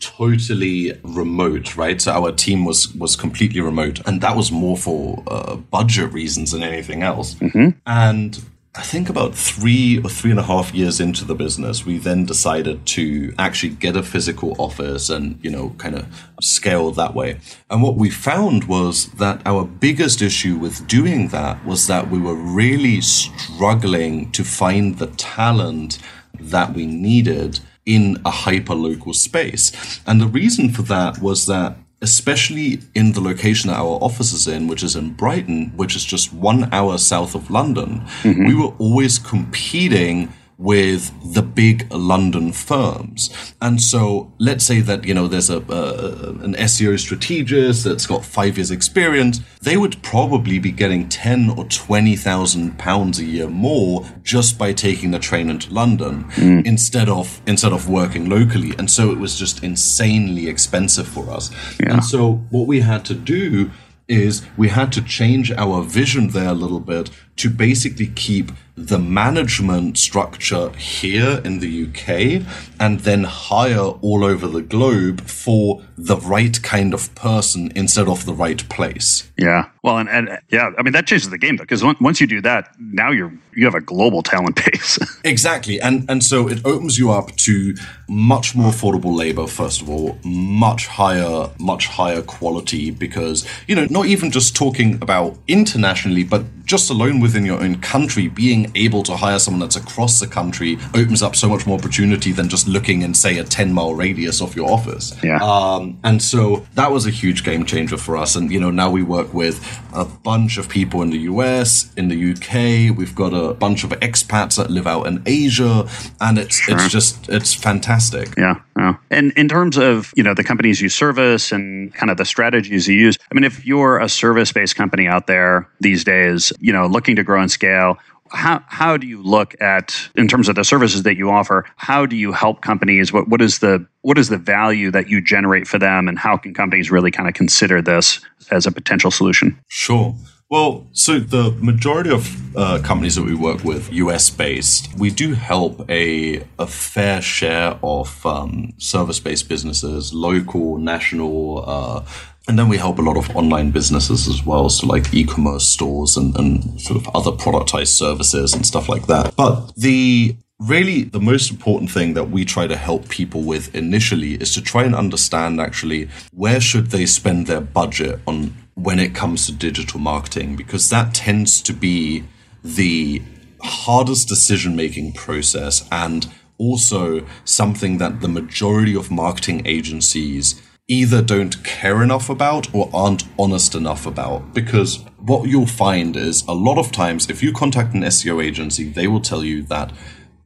totally 0.00 0.98
remote, 1.02 1.76
right? 1.76 2.00
So 2.00 2.12
our 2.12 2.32
team 2.32 2.64
was 2.64 2.94
was 2.94 3.16
completely 3.16 3.60
remote, 3.60 4.00
and 4.06 4.20
that 4.20 4.36
was 4.36 4.50
more 4.50 4.76
for 4.76 5.22
uh, 5.26 5.56
budget 5.56 6.12
reasons 6.12 6.50
than 6.52 6.62
anything 6.62 7.02
else. 7.02 7.34
Mm-hmm. 7.34 7.68
And 7.86 8.30
I 8.76 8.82
think 8.82 9.08
about 9.08 9.34
three 9.34 9.98
or 9.98 10.08
three 10.08 10.30
and 10.30 10.38
a 10.38 10.44
half 10.44 10.72
years 10.72 11.00
into 11.00 11.24
the 11.24 11.34
business, 11.34 11.84
we 11.84 11.98
then 11.98 12.24
decided 12.24 12.86
to 12.86 13.34
actually 13.36 13.74
get 13.74 13.96
a 13.96 14.02
physical 14.02 14.54
office 14.58 15.10
and, 15.10 15.38
you 15.42 15.50
know, 15.50 15.70
kind 15.78 15.96
of 15.96 16.06
scale 16.40 16.92
that 16.92 17.12
way. 17.12 17.40
And 17.68 17.82
what 17.82 17.96
we 17.96 18.10
found 18.10 18.64
was 18.64 19.10
that 19.14 19.42
our 19.44 19.64
biggest 19.64 20.22
issue 20.22 20.56
with 20.56 20.86
doing 20.86 21.28
that 21.28 21.66
was 21.66 21.88
that 21.88 22.10
we 22.10 22.20
were 22.20 22.36
really 22.36 23.00
struggling 23.00 24.30
to 24.32 24.44
find 24.44 24.98
the 24.98 25.08
talent 25.08 25.98
that 26.38 26.72
we 26.72 26.86
needed 26.86 27.58
in 27.86 28.20
a 28.24 28.30
hyper 28.30 28.74
local 28.74 29.12
space. 29.14 30.00
And 30.06 30.20
the 30.20 30.26
reason 30.26 30.70
for 30.70 30.82
that 30.82 31.18
was 31.18 31.46
that 31.46 31.76
especially 32.02 32.80
in 32.94 33.12
the 33.12 33.20
location 33.20 33.68
that 33.68 33.76
our 33.76 33.98
office 34.02 34.32
is 34.32 34.48
in, 34.48 34.66
which 34.68 34.82
is 34.82 34.96
in 34.96 35.12
Brighton, 35.12 35.72
which 35.76 35.94
is 35.94 36.04
just 36.04 36.32
one 36.32 36.72
hour 36.72 36.96
south 36.96 37.34
of 37.34 37.50
London, 37.50 38.00
mm-hmm. 38.22 38.46
we 38.46 38.54
were 38.54 38.72
always 38.78 39.18
competing 39.18 40.32
with 40.60 41.10
the 41.32 41.40
big 41.40 41.90
London 41.90 42.52
firms. 42.52 43.30
And 43.62 43.80
so 43.80 44.30
let's 44.38 44.64
say 44.64 44.80
that, 44.82 45.06
you 45.06 45.14
know, 45.14 45.26
there's 45.26 45.48
a, 45.48 45.56
an 45.56 46.54
SEO 46.54 46.98
strategist 46.98 47.84
that's 47.84 48.06
got 48.06 48.26
five 48.26 48.58
years 48.58 48.70
experience. 48.70 49.40
They 49.62 49.78
would 49.78 50.02
probably 50.02 50.58
be 50.58 50.70
getting 50.70 51.08
10 51.08 51.50
or 51.56 51.64
20,000 51.64 52.78
pounds 52.78 53.18
a 53.18 53.24
year 53.24 53.48
more 53.48 54.04
just 54.22 54.58
by 54.58 54.74
taking 54.74 55.12
the 55.12 55.18
train 55.18 55.48
into 55.48 55.72
London 55.72 56.24
mm. 56.32 56.66
instead 56.66 57.08
of, 57.08 57.40
instead 57.46 57.72
of 57.72 57.88
working 57.88 58.28
locally. 58.28 58.74
And 58.78 58.90
so 58.90 59.10
it 59.10 59.18
was 59.18 59.38
just 59.38 59.64
insanely 59.64 60.46
expensive 60.46 61.08
for 61.08 61.30
us. 61.30 61.50
Yeah. 61.80 61.94
And 61.94 62.04
so 62.04 62.34
what 62.50 62.66
we 62.66 62.80
had 62.80 63.06
to 63.06 63.14
do 63.14 63.70
is 64.08 64.42
we 64.56 64.68
had 64.68 64.92
to 64.92 65.00
change 65.00 65.52
our 65.52 65.82
vision 65.82 66.28
there 66.28 66.48
a 66.48 66.54
little 66.54 66.80
bit 66.80 67.08
to 67.40 67.48
basically 67.48 68.08
keep 68.08 68.52
the 68.76 68.98
management 68.98 69.98
structure 69.98 70.70
here 70.70 71.40
in 71.44 71.58
the 71.58 71.84
UK 71.84 72.46
and 72.78 73.00
then 73.00 73.24
hire 73.24 73.78
all 73.78 74.24
over 74.24 74.46
the 74.46 74.62
globe 74.62 75.20
for 75.20 75.82
the 75.98 76.16
right 76.16 76.62
kind 76.62 76.94
of 76.94 77.14
person 77.14 77.70
instead 77.74 78.08
of 78.08 78.24
the 78.24 78.32
right 78.32 78.66
place. 78.70 79.30
Yeah. 79.36 79.68
Well, 79.82 79.98
and, 79.98 80.08
and 80.08 80.38
yeah, 80.50 80.70
I 80.78 80.82
mean, 80.82 80.92
that 80.94 81.06
changes 81.06 81.28
the 81.28 81.36
game 81.36 81.56
though, 81.56 81.64
because 81.64 81.84
once 82.00 82.20
you 82.20 82.26
do 82.26 82.40
that, 82.40 82.74
now 82.78 83.10
you're, 83.10 83.32
you 83.54 83.66
have 83.66 83.74
a 83.74 83.80
global 83.80 84.22
talent 84.22 84.56
base. 84.72 84.98
exactly. 85.24 85.80
And, 85.80 86.08
and 86.08 86.24
so 86.24 86.48
it 86.48 86.64
opens 86.64 86.98
you 86.98 87.10
up 87.10 87.36
to 87.36 87.74
much 88.08 88.54
more 88.54 88.70
affordable 88.72 89.14
labor, 89.14 89.46
first 89.46 89.82
of 89.82 89.90
all, 89.90 90.18
much 90.24 90.86
higher, 90.86 91.50
much 91.58 91.86
higher 91.86 92.22
quality 92.22 92.90
because, 92.90 93.46
you 93.66 93.74
know, 93.74 93.86
not 93.90 94.06
even 94.06 94.30
just 94.30 94.56
talking 94.56 94.94
about 95.02 95.36
internationally, 95.48 96.24
but 96.24 96.44
just 96.64 96.88
alone 96.88 97.20
within 97.30 97.44
your 97.44 97.62
own 97.62 97.80
country, 97.80 98.26
being 98.26 98.72
able 98.74 99.04
to 99.04 99.16
hire 99.16 99.38
someone 99.38 99.60
that's 99.60 99.76
across 99.76 100.18
the 100.18 100.26
country 100.26 100.76
opens 100.96 101.22
up 101.22 101.36
so 101.36 101.48
much 101.48 101.64
more 101.64 101.78
opportunity 101.78 102.32
than 102.32 102.48
just 102.48 102.66
looking 102.66 103.02
in, 103.02 103.14
say, 103.14 103.38
a 103.38 103.44
10 103.44 103.72
mile 103.72 103.94
radius 103.94 104.42
of 104.42 104.56
your 104.56 104.68
office. 104.68 105.16
Yeah. 105.22 105.38
Um, 105.40 106.00
and 106.02 106.20
so 106.20 106.66
that 106.74 106.90
was 106.90 107.06
a 107.06 107.10
huge 107.10 107.44
game 107.44 107.64
changer 107.64 107.96
for 107.96 108.16
us. 108.16 108.34
And, 108.34 108.50
you 108.50 108.58
know, 108.58 108.70
now 108.70 108.90
we 108.90 109.04
work 109.04 109.32
with 109.32 109.56
a 109.94 110.04
bunch 110.04 110.58
of 110.58 110.68
people 110.68 111.02
in 111.02 111.10
the 111.10 111.18
US, 111.18 111.94
in 111.94 112.08
the 112.08 112.32
UK. 112.32 112.96
We've 112.96 113.14
got 113.14 113.32
a 113.32 113.54
bunch 113.54 113.84
of 113.84 113.90
expats 113.90 114.56
that 114.56 114.70
live 114.70 114.88
out 114.88 115.06
in 115.06 115.22
Asia. 115.24 115.88
And 116.20 116.36
it's, 116.36 116.56
sure. 116.56 116.74
it's 116.74 116.88
just, 116.88 117.28
it's 117.28 117.54
fantastic. 117.54 118.34
Yeah. 118.36 118.56
Yeah. 118.80 118.96
And 119.10 119.32
in 119.32 119.46
terms 119.46 119.76
of, 119.76 120.12
you 120.16 120.22
know, 120.22 120.32
the 120.32 120.42
companies 120.42 120.80
you 120.80 120.88
service 120.88 121.52
and 121.52 121.92
kind 121.92 122.10
of 122.10 122.16
the 122.16 122.24
strategies 122.24 122.88
you 122.88 122.96
use, 122.96 123.18
I 123.30 123.34
mean, 123.34 123.44
if 123.44 123.66
you're 123.66 123.98
a 123.98 124.08
service 124.08 124.52
based 124.52 124.74
company 124.74 125.06
out 125.06 125.26
there 125.26 125.68
these 125.80 126.02
days, 126.02 126.50
you 126.60 126.72
know, 126.72 126.86
looking 126.86 127.16
to 127.16 127.19
grow 127.22 127.40
and 127.40 127.50
scale, 127.50 127.98
how 128.30 128.62
how 128.66 128.96
do 128.96 129.06
you 129.06 129.22
look 129.22 129.60
at 129.60 130.08
in 130.14 130.28
terms 130.28 130.48
of 130.48 130.54
the 130.54 130.64
services 130.64 131.02
that 131.02 131.16
you 131.16 131.30
offer 131.30 131.66
how 131.76 132.06
do 132.06 132.16
you 132.16 132.32
help 132.32 132.62
companies? 132.62 133.12
What 133.12 133.28
what 133.28 133.40
is 133.40 133.58
the 133.58 133.86
what 134.02 134.18
is 134.18 134.28
the 134.28 134.38
value 134.38 134.90
that 134.90 135.08
you 135.08 135.20
generate 135.20 135.66
for 135.66 135.78
them 135.78 136.08
and 136.08 136.18
how 136.18 136.36
can 136.36 136.54
companies 136.54 136.90
really 136.90 137.10
kind 137.10 137.28
of 137.28 137.34
consider 137.34 137.82
this 137.82 138.20
as 138.50 138.66
a 138.66 138.72
potential 138.72 139.10
solution? 139.10 139.58
Sure. 139.68 140.14
Well, 140.50 140.88
so 140.90 141.20
the 141.20 141.52
majority 141.60 142.10
of 142.10 142.56
uh, 142.56 142.80
companies 142.82 143.14
that 143.14 143.22
we 143.22 143.36
work 143.36 143.62
with, 143.62 143.92
US 143.92 144.30
based, 144.30 144.92
we 144.98 145.08
do 145.08 145.34
help 145.34 145.88
a, 145.88 146.44
a 146.58 146.66
fair 146.66 147.22
share 147.22 147.78
of 147.84 148.26
um, 148.26 148.72
service 148.76 149.20
based 149.20 149.48
businesses, 149.48 150.12
local, 150.12 150.76
national, 150.78 151.64
uh, 151.64 152.04
and 152.50 152.58
then 152.58 152.68
we 152.68 152.76
help 152.76 152.98
a 152.98 153.02
lot 153.02 153.16
of 153.16 153.36
online 153.36 153.70
businesses 153.70 154.26
as 154.26 154.44
well, 154.44 154.68
so 154.68 154.84
like 154.84 155.14
e-commerce 155.14 155.64
stores 155.64 156.16
and, 156.16 156.36
and 156.36 156.80
sort 156.80 157.00
of 157.00 157.08
other 157.14 157.30
productized 157.30 157.96
services 157.96 158.52
and 158.52 158.66
stuff 158.66 158.88
like 158.88 159.06
that. 159.06 159.36
But 159.36 159.72
the 159.76 160.34
really 160.58 161.04
the 161.04 161.20
most 161.20 161.52
important 161.52 161.92
thing 161.92 162.14
that 162.14 162.24
we 162.24 162.44
try 162.44 162.66
to 162.66 162.76
help 162.76 163.08
people 163.08 163.42
with 163.42 163.72
initially 163.72 164.32
is 164.34 164.52
to 164.54 164.60
try 164.60 164.82
and 164.82 164.96
understand 164.96 165.60
actually 165.60 166.08
where 166.32 166.60
should 166.60 166.86
they 166.86 167.06
spend 167.06 167.46
their 167.46 167.60
budget 167.60 168.18
on 168.26 168.52
when 168.74 168.98
it 168.98 169.14
comes 169.14 169.46
to 169.46 169.52
digital 169.52 170.00
marketing 170.00 170.56
because 170.56 170.90
that 170.90 171.14
tends 171.14 171.62
to 171.62 171.72
be 171.72 172.24
the 172.64 173.22
hardest 173.62 174.26
decision 174.26 174.74
making 174.74 175.12
process 175.12 175.88
and 175.92 176.26
also 176.58 177.24
something 177.44 177.98
that 177.98 178.20
the 178.20 178.28
majority 178.28 178.96
of 178.96 179.08
marketing 179.08 179.62
agencies 179.66 180.60
either 180.90 181.22
don't 181.22 181.62
care 181.62 182.02
enough 182.02 182.28
about 182.28 182.74
or 182.74 182.90
aren't 182.92 183.22
honest 183.38 183.76
enough 183.76 184.06
about. 184.06 184.52
Because 184.52 185.04
what 185.18 185.48
you'll 185.48 185.66
find 185.66 186.16
is 186.16 186.42
a 186.48 186.52
lot 186.52 186.78
of 186.78 186.90
times, 186.90 187.30
if 187.30 187.42
you 187.42 187.52
contact 187.52 187.94
an 187.94 188.02
SEO 188.02 188.44
agency, 188.44 188.90
they 188.90 189.06
will 189.06 189.20
tell 189.20 189.44
you 189.44 189.62
that 189.62 189.92